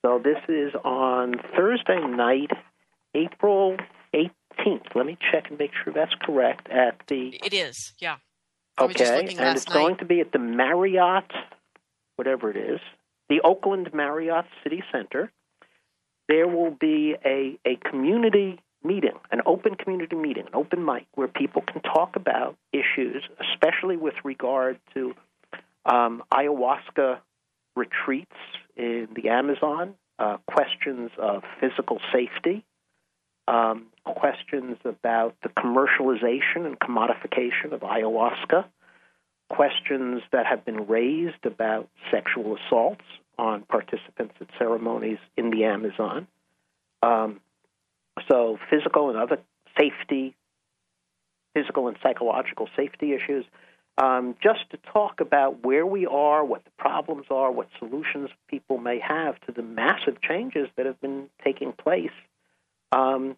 [0.04, 2.50] So this is on Thursday night,
[3.14, 3.76] April
[4.14, 4.94] 18th.
[4.94, 6.68] Let me check and make sure that's correct.
[6.68, 8.16] At the it is, yeah.
[8.76, 9.74] I was just okay, and it's night.
[9.74, 11.30] going to be at the Marriott,
[12.16, 12.80] whatever it is,
[13.34, 15.32] the Oakland Marriott City Center.
[16.28, 21.26] There will be a a community meeting, an open community meeting, an open mic where
[21.26, 25.14] people can talk about issues, especially with regard to
[25.84, 27.18] um, ayahuasca
[27.74, 28.36] retreats
[28.76, 32.64] in the Amazon, uh, questions of physical safety,
[33.48, 38.64] um, questions about the commercialization and commodification of ayahuasca,
[39.50, 43.04] questions that have been raised about sexual assaults
[43.38, 46.26] on participants at ceremonies in the Amazon.
[47.02, 47.40] Um,
[48.28, 49.38] so, physical and other
[49.78, 50.34] safety,
[51.54, 53.44] physical and psychological safety issues,
[53.96, 58.78] um, just to talk about where we are, what the problems are, what solutions people
[58.78, 62.10] may have to the massive changes that have been taking place
[62.92, 63.36] um,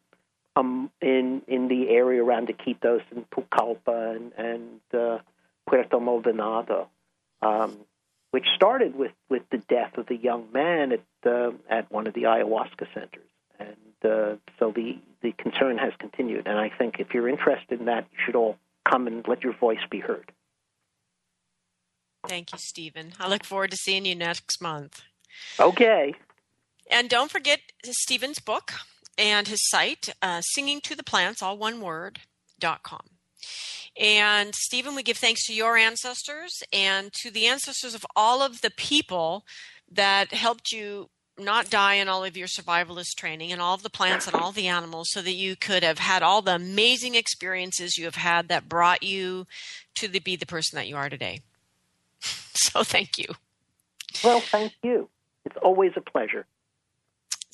[0.54, 5.18] um, in in the area around Iquitos and Pucallpa and, and uh,
[5.68, 6.88] Puerto Maldonado,
[7.42, 7.76] um,
[8.36, 12.12] which started with, with the death of the young man at uh, at one of
[12.12, 16.46] the ayahuasca centers, and uh, so the the concern has continued.
[16.46, 19.54] And I think if you're interested in that, you should all come and let your
[19.54, 20.30] voice be heard.
[22.28, 23.14] Thank you, Stephen.
[23.18, 25.00] I look forward to seeing you next month.
[25.58, 26.12] Okay.
[26.90, 28.72] And don't forget Stephen's book
[29.16, 32.20] and his site, uh, singing to the plants, all one word,
[32.60, 33.15] dot com.
[33.98, 38.60] And Stephen, we give thanks to your ancestors and to the ancestors of all of
[38.60, 39.44] the people
[39.90, 43.90] that helped you not die in all of your survivalist training and all of the
[43.90, 47.98] plants and all the animals so that you could have had all the amazing experiences
[47.98, 49.46] you have had that brought you
[49.94, 51.40] to the, be the person that you are today.
[52.58, 53.26] So thank you.
[54.24, 55.08] Well, thank you.
[55.44, 56.46] It's always a pleasure.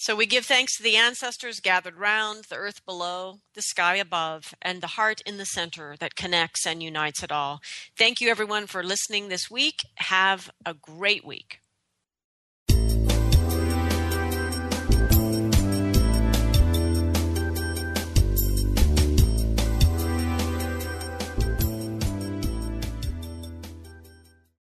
[0.03, 4.53] So we give thanks to the ancestors gathered round, the earth below, the sky above,
[4.61, 7.61] and the heart in the center that connects and unites it all.
[7.97, 9.77] Thank you, everyone, for listening this week.
[9.99, 11.62] Have a great week.